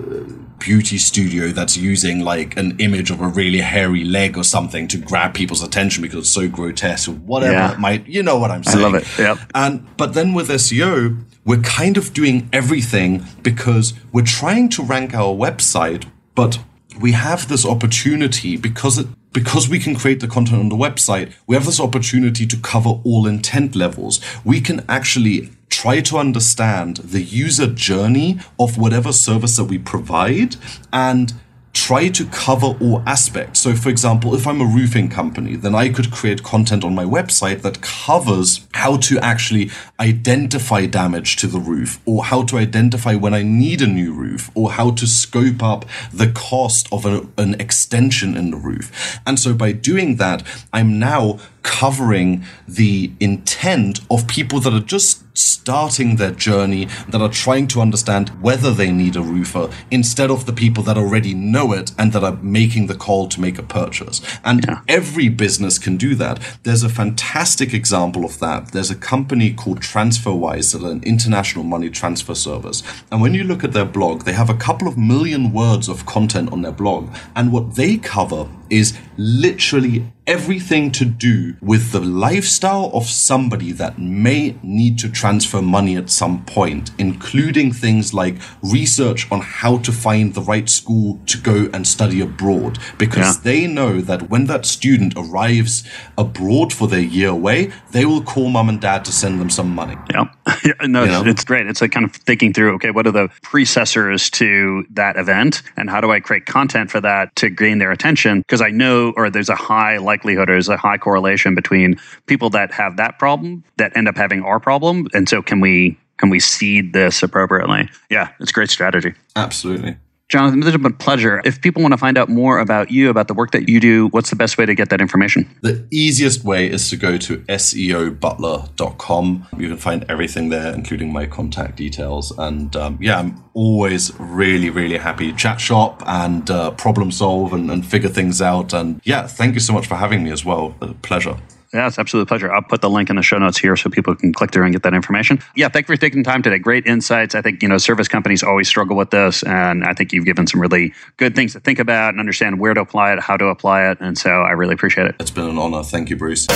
beauty 0.59 0.99
studio 0.99 1.49
that's 1.49 1.77
using 1.77 2.21
like 2.21 2.57
an 2.57 2.77
image 2.79 3.11
of 3.11 3.21
a 3.21 3.29
really 3.29 3.61
hairy 3.61 4.05
leg 4.05 4.39
or 4.39 4.45
something 4.45 4.89
to 4.89 4.99
grab 4.99 5.35
people's 5.35 5.63
attention 5.63 6.03
because 6.03 6.21
it's 6.21 6.31
so 6.31 6.49
grotesque 6.49 7.09
or 7.09 7.13
whatever 7.13 7.53
yeah. 7.53 7.73
it 7.73 7.79
might, 7.79 8.07
you 8.07 8.23
know 8.23 8.39
what 8.39 8.51
I'm 8.51 8.65
saying. 8.65 8.79
I 8.79 8.83
love 8.83 8.95
it. 8.95 9.19
Yep. 9.19 9.39
And, 9.55 9.97
but 9.97 10.15
then 10.15 10.33
with 10.33 10.49
SEO, 10.49 11.25
we're 11.45 11.61
kind 11.61 11.97
of 11.97 12.13
doing 12.13 12.49
everything 12.53 13.25
because 13.43 13.95
we're 14.13 14.25
trying 14.25 14.69
to 14.71 14.83
rank 14.83 15.15
our 15.15 15.35
website, 15.35 16.09
but 16.35 16.59
we 17.01 17.13
have 17.13 17.49
this 17.49 17.65
opportunity 17.65 18.57
because 18.57 18.99
it 18.99 19.07
because 19.33 19.69
we 19.69 19.79
can 19.79 19.95
create 19.95 20.21
the 20.21 20.29
content 20.29 20.61
on 20.61 20.69
the 20.71 20.77
website, 20.77 21.31
we 21.47 21.55
have 21.55 21.67
this 21.67 21.79
opportunity 21.79 22.47
to 22.47 22.57
cover 22.57 22.99
all 23.05 23.27
intent 23.27 23.77
levels. 23.77 24.19
We 24.47 24.63
can 24.63 24.83
actually 24.89 25.51
try 25.69 26.01
to 26.01 26.17
understand 26.17 26.97
the 26.99 27.21
user 27.21 27.67
journey 27.67 28.39
of 28.59 28.79
whatever 28.79 29.13
service 29.13 29.57
that 29.57 29.65
we 29.65 29.77
provide 29.77 30.57
and 30.91 31.35
try 31.77 32.09
to 32.09 32.25
cover 32.27 32.69
all 32.81 33.03
aspects. 33.07 33.61
So, 33.61 33.75
for 33.75 33.91
example, 33.91 34.35
if 34.35 34.47
I'm 34.47 34.63
a 34.63 34.65
roofing 34.65 35.11
company, 35.11 35.57
then 35.57 35.75
I 35.75 35.91
could 35.91 36.11
create 36.11 36.43
content 36.43 36.83
on 36.85 36.95
my 36.95 37.05
website 37.05 37.61
that 37.63 37.83
covers 37.83 38.67
how 38.73 38.97
to 39.09 39.19
actually 39.19 39.71
identify 40.01 40.87
damage 40.87 41.37
to 41.37 41.47
the 41.47 41.61
roof, 41.61 42.01
or 42.07 42.25
how 42.25 42.45
to 42.45 42.57
identify 42.57 43.15
when 43.15 43.35
I 43.35 43.43
need 43.43 43.83
a 43.83 43.87
new 43.87 44.15
roof, 44.15 44.51
or 44.55 44.73
how 44.73 44.91
to 44.93 45.07
scope 45.07 45.63
up 45.63 45.85
the 46.11 46.29
cost 46.29 46.89
of 46.91 47.05
a, 47.05 47.29
an 47.37 47.61
extension 47.61 48.39
in 48.39 48.51
the 48.53 48.57
roof. 48.57 49.21
And 49.27 49.39
so, 49.39 49.53
by 49.53 49.73
doing 49.73 50.17
that, 50.17 50.43
I'm 50.73 50.99
now 50.99 51.39
covering 51.67 52.45
the 52.69 53.11
intent 53.19 54.01
of 54.09 54.27
people 54.29 54.61
that 54.61 54.73
are 54.73 54.79
just 54.79 55.25
starting 55.37 56.17
their 56.17 56.31
journey, 56.31 56.87
that 57.09 57.21
are 57.21 57.29
trying 57.29 57.67
to 57.67 57.81
understand 57.81 58.29
whether 58.41 58.73
they 58.73 58.91
need 58.91 59.17
a 59.17 59.21
roofer, 59.21 59.69
instead 59.91 60.31
of 60.31 60.47
the 60.47 60.53
people 60.53 60.83
that 60.85 60.97
already 60.97 61.35
know 61.35 61.73
it 61.73 61.91
and 61.99 62.13
that 62.13 62.25
are 62.25 62.37
making 62.41 62.87
the 62.87 62.95
call 62.95 63.29
to 63.29 63.41
make 63.41 63.59
a 63.59 63.63
purchase. 63.63 64.23
And 64.45 64.65
yeah. 64.65 64.81
every 64.89 65.29
business 65.29 65.79
can 65.79 65.97
do 65.97 66.15
that. 66.15 66.41
There's 66.63 66.85
a 66.85 66.89
fantastic 66.89 67.75
example 67.75 68.25
of 68.25 68.39
that. 68.39 68.73
There's 68.73 68.91
a 68.91 68.95
company 68.95 69.53
called 69.53 69.81
TransferWise 69.81 70.73
that 70.73 70.87
are 70.87 70.93
an 70.93 71.03
international 71.03 71.65
money 71.65 71.91
transfer 71.91 72.35
service. 72.35 72.83
And 73.11 73.21
when 73.21 73.35
you 73.35 73.43
look 73.45 73.65
at 73.65 73.73
their 73.73 73.85
blog, 73.85 74.23
they 74.23 74.33
have 74.33 74.49
a 74.49 74.55
couple 74.55 74.87
of 74.87 74.97
million 74.97 75.53
words 75.53 75.89
of 75.89 76.07
content 76.07 76.53
on 76.53 76.63
their 76.63 76.73
blog. 76.73 77.13
And 77.35 77.53
what 77.53 77.75
they 77.75 77.99
cover 77.99 78.49
is 78.71 78.99
literally 79.17 80.07
everything 80.27 80.91
to 80.91 81.05
do 81.05 81.55
with 81.61 81.93
the 81.93 82.01
lifestyle 82.01 82.91
of 82.93 83.07
somebody 83.07 83.71
that 83.71 83.99
may 83.99 84.57
need 84.63 84.99
to 84.99 85.09
transfer 85.09 85.63
money 85.63 85.97
at 85.97 86.11
some 86.11 86.45
point, 86.45 86.91
including 86.99 87.73
things 87.73 88.13
like 88.13 88.35
research 88.63 89.31
on 89.31 89.41
how 89.41 89.79
to 89.79 89.93
find 89.93 90.35
the 90.35 90.41
right 90.41 90.69
school 90.69 91.21
to 91.27 91.39
go 91.39 91.69
and 91.73 91.87
study 91.87 92.21
abroad, 92.21 92.79
because 92.99 93.37
yeah. 93.37 93.43
they 93.45 93.67
know 93.67 94.01
that 94.01 94.29
when 94.29 94.47
that 94.47 94.67
student 94.67 95.15
arrives 95.17 95.85
abroad 96.19 96.73
for 96.73 96.89
their 96.89 97.01
year 97.01 97.29
away, 97.29 97.71
they 97.93 98.05
will 98.05 98.23
call 98.23 98.49
mom 98.49 98.69
and 98.69 98.81
dad 98.81 99.05
to 99.05 99.13
send 99.13 99.41
them 99.41 99.51
some 99.51 99.73
money. 99.73 99.97
Yeah. 100.11 100.25
yeah 100.65 100.73
no, 100.87 101.05
you 101.05 101.11
know? 101.11 101.23
it's 101.25 101.45
great. 101.45 101.67
It's 101.69 101.81
like 101.81 101.93
kind 101.93 102.05
of 102.05 102.13
thinking 102.13 102.53
through, 102.53 102.75
okay, 102.75 102.91
what 102.91 103.07
are 103.07 103.13
the 103.13 103.29
precessors 103.43 104.29
to 104.33 104.85
that 104.91 105.17
event 105.17 105.63
and 105.77 105.89
how 105.89 106.01
do 106.01 106.11
I 106.11 106.19
create 106.19 106.47
content 106.47 106.91
for 106.91 107.01
that 107.01 107.35
to 107.37 107.49
gain 107.49 107.79
their 107.79 107.93
attention? 107.93 108.43
Because 108.57 108.73
I 108.73 108.75
know, 108.75 109.13
or 109.19 109.29
there's 109.29 109.51
a 109.51 109.55
high 109.55 109.99
likelihood, 109.99 110.49
or 110.49 110.55
there's 110.55 110.71
a 110.71 110.79
high 110.79 110.97
correlation 110.97 111.55
between 111.55 112.01
people 112.25 112.49
that 112.51 112.73
have 112.73 112.97
that 112.97 113.19
problem 113.19 113.63
that 113.77 113.95
end 113.95 114.09
up 114.09 114.17
having 114.17 114.43
our 114.43 114.59
problem. 114.59 115.09
And 115.13 115.29
so 115.29 115.43
can 115.43 115.61
we 115.61 115.99
can 116.17 116.31
we 116.31 116.41
seed 116.41 116.95
this 116.95 117.23
appropriately? 117.23 117.91
Yeah, 118.09 118.31
it's 118.41 118.51
a 118.51 118.55
great 118.55 118.71
strategy. 118.71 119.13
Absolutely. 119.37 119.99
Jonathan, 120.29 120.59
this 120.59 120.73
has 120.73 120.77
been 120.77 120.93
a 120.93 120.97
pleasure. 120.97 121.41
If 121.45 121.61
people 121.61 121.83
want 121.83 121.93
to 121.93 121.99
find 121.99 122.19
out 122.19 122.29
more 122.29 122.59
about 122.59 122.91
you, 122.91 123.11
about 123.11 123.29
the 123.29 123.35
work 123.35 123.53
that 123.53 123.69
you 123.69 123.79
do, 123.79 124.09
what's 124.09 124.31
the 124.31 124.37
best 124.37 124.59
way 124.59 124.67
to 124.67 124.75
get 124.75 124.91
that 124.91 125.01
information? 125.01 125.49
The 125.63 125.87
easiest 125.93 126.43
way 126.43 126.69
is 126.69 126.91
to 126.91 126.97
go 126.97 127.17
to 127.17 127.39
seobutler.com. 127.39 129.47
You 129.57 129.69
can 129.69 129.77
find 129.77 130.05
everything 130.09 130.49
there, 130.49 130.75
including 130.75 131.13
my 131.13 131.27
contact 131.27 131.77
details. 131.77 132.37
And 132.37 132.75
um, 132.75 132.99
yeah, 133.01 133.21
I'm 133.21 133.45
always 133.55 134.19
really, 134.19 134.69
really 134.69 134.99
happy 134.99 135.31
to 135.31 135.39
chat 135.39 135.61
shop 135.61 136.03
and 136.07 136.51
uh, 136.51 136.73
problem 136.73 137.13
solve 137.13 137.53
and, 137.53 137.71
and 137.71 137.87
figure 137.87 138.09
things 138.09 138.43
out. 138.43 138.73
And 138.73 139.01
yeah, 139.05 139.29
thank 139.29 139.55
you 139.55 139.61
so 139.61 139.73
much 139.73 139.87
for 139.87 139.95
having 139.95 140.25
me 140.25 140.33
as 140.33 140.45
well. 140.45 140.75
A 140.81 140.93
pleasure. 140.95 141.37
Yeah, 141.73 141.87
it's 141.87 141.99
absolutely 141.99 142.25
a 142.25 142.29
pleasure. 142.29 142.53
I'll 142.53 142.63
put 142.63 142.81
the 142.81 142.91
link 142.91 143.11
in 143.11 143.17
the 143.17 143.23
show 143.23 143.39
notes 143.39 143.59
here 143.59 143.77
so 143.77 143.91
people 143.91 144.15
can 144.15 144.33
click 144.33 144.53
through 144.53 144.65
and 144.65 144.73
get 144.73 144.83
that 144.85 144.95
information. 144.95 145.41
Yeah, 145.55 145.69
thank 145.69 145.89
you 145.89 145.95
for 145.95 146.01
taking 146.01 146.23
time 146.25 146.43
today. 146.43 146.59
Great 146.59 146.87
insights. 146.87 147.35
I 147.35 147.43
think, 147.43 147.63
you 147.63 147.69
know, 147.69 147.79
service 147.79 148.09
companies 148.09 148.43
always 148.43 148.69
struggle 148.69 148.97
with 148.97 149.11
this. 149.11 149.43
And 149.43 149.85
I 149.85 149.93
think 149.93 150.13
you've 150.13 150.25
given 150.25 150.47
some 150.47 150.61
really 150.61 150.95
good 151.17 151.35
things 151.35 151.53
to 151.53 151.61
think 151.61 151.79
about 151.79 152.11
and 152.11 152.21
understand 152.21 152.61
where 152.61 152.75
to 152.75 152.81
apply 152.81 153.13
it, 153.13 153.21
how 153.21 153.37
to 153.37 153.47
apply 153.47 153.91
it. 153.91 153.99
And 154.01 154.17
so 154.17 154.31
I 154.31 154.53
really 154.53 154.75
appreciate 154.75 155.07
it. 155.09 155.17
It's 155.21 155.31
been 155.31 155.49
an 155.49 155.59
honor. 155.59 155.83
Thank 155.83 156.11
you, 156.11 156.17
Bruce. 156.17 156.47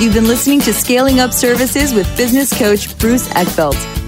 You've 0.00 0.14
been 0.14 0.28
listening 0.28 0.60
to 0.60 0.72
Scaling 0.72 1.20
Up 1.20 1.32
Services 1.32 1.92
with 1.92 2.06
business 2.16 2.56
coach 2.56 2.96
Bruce 2.98 3.28
Eckfeldt. 3.28 4.07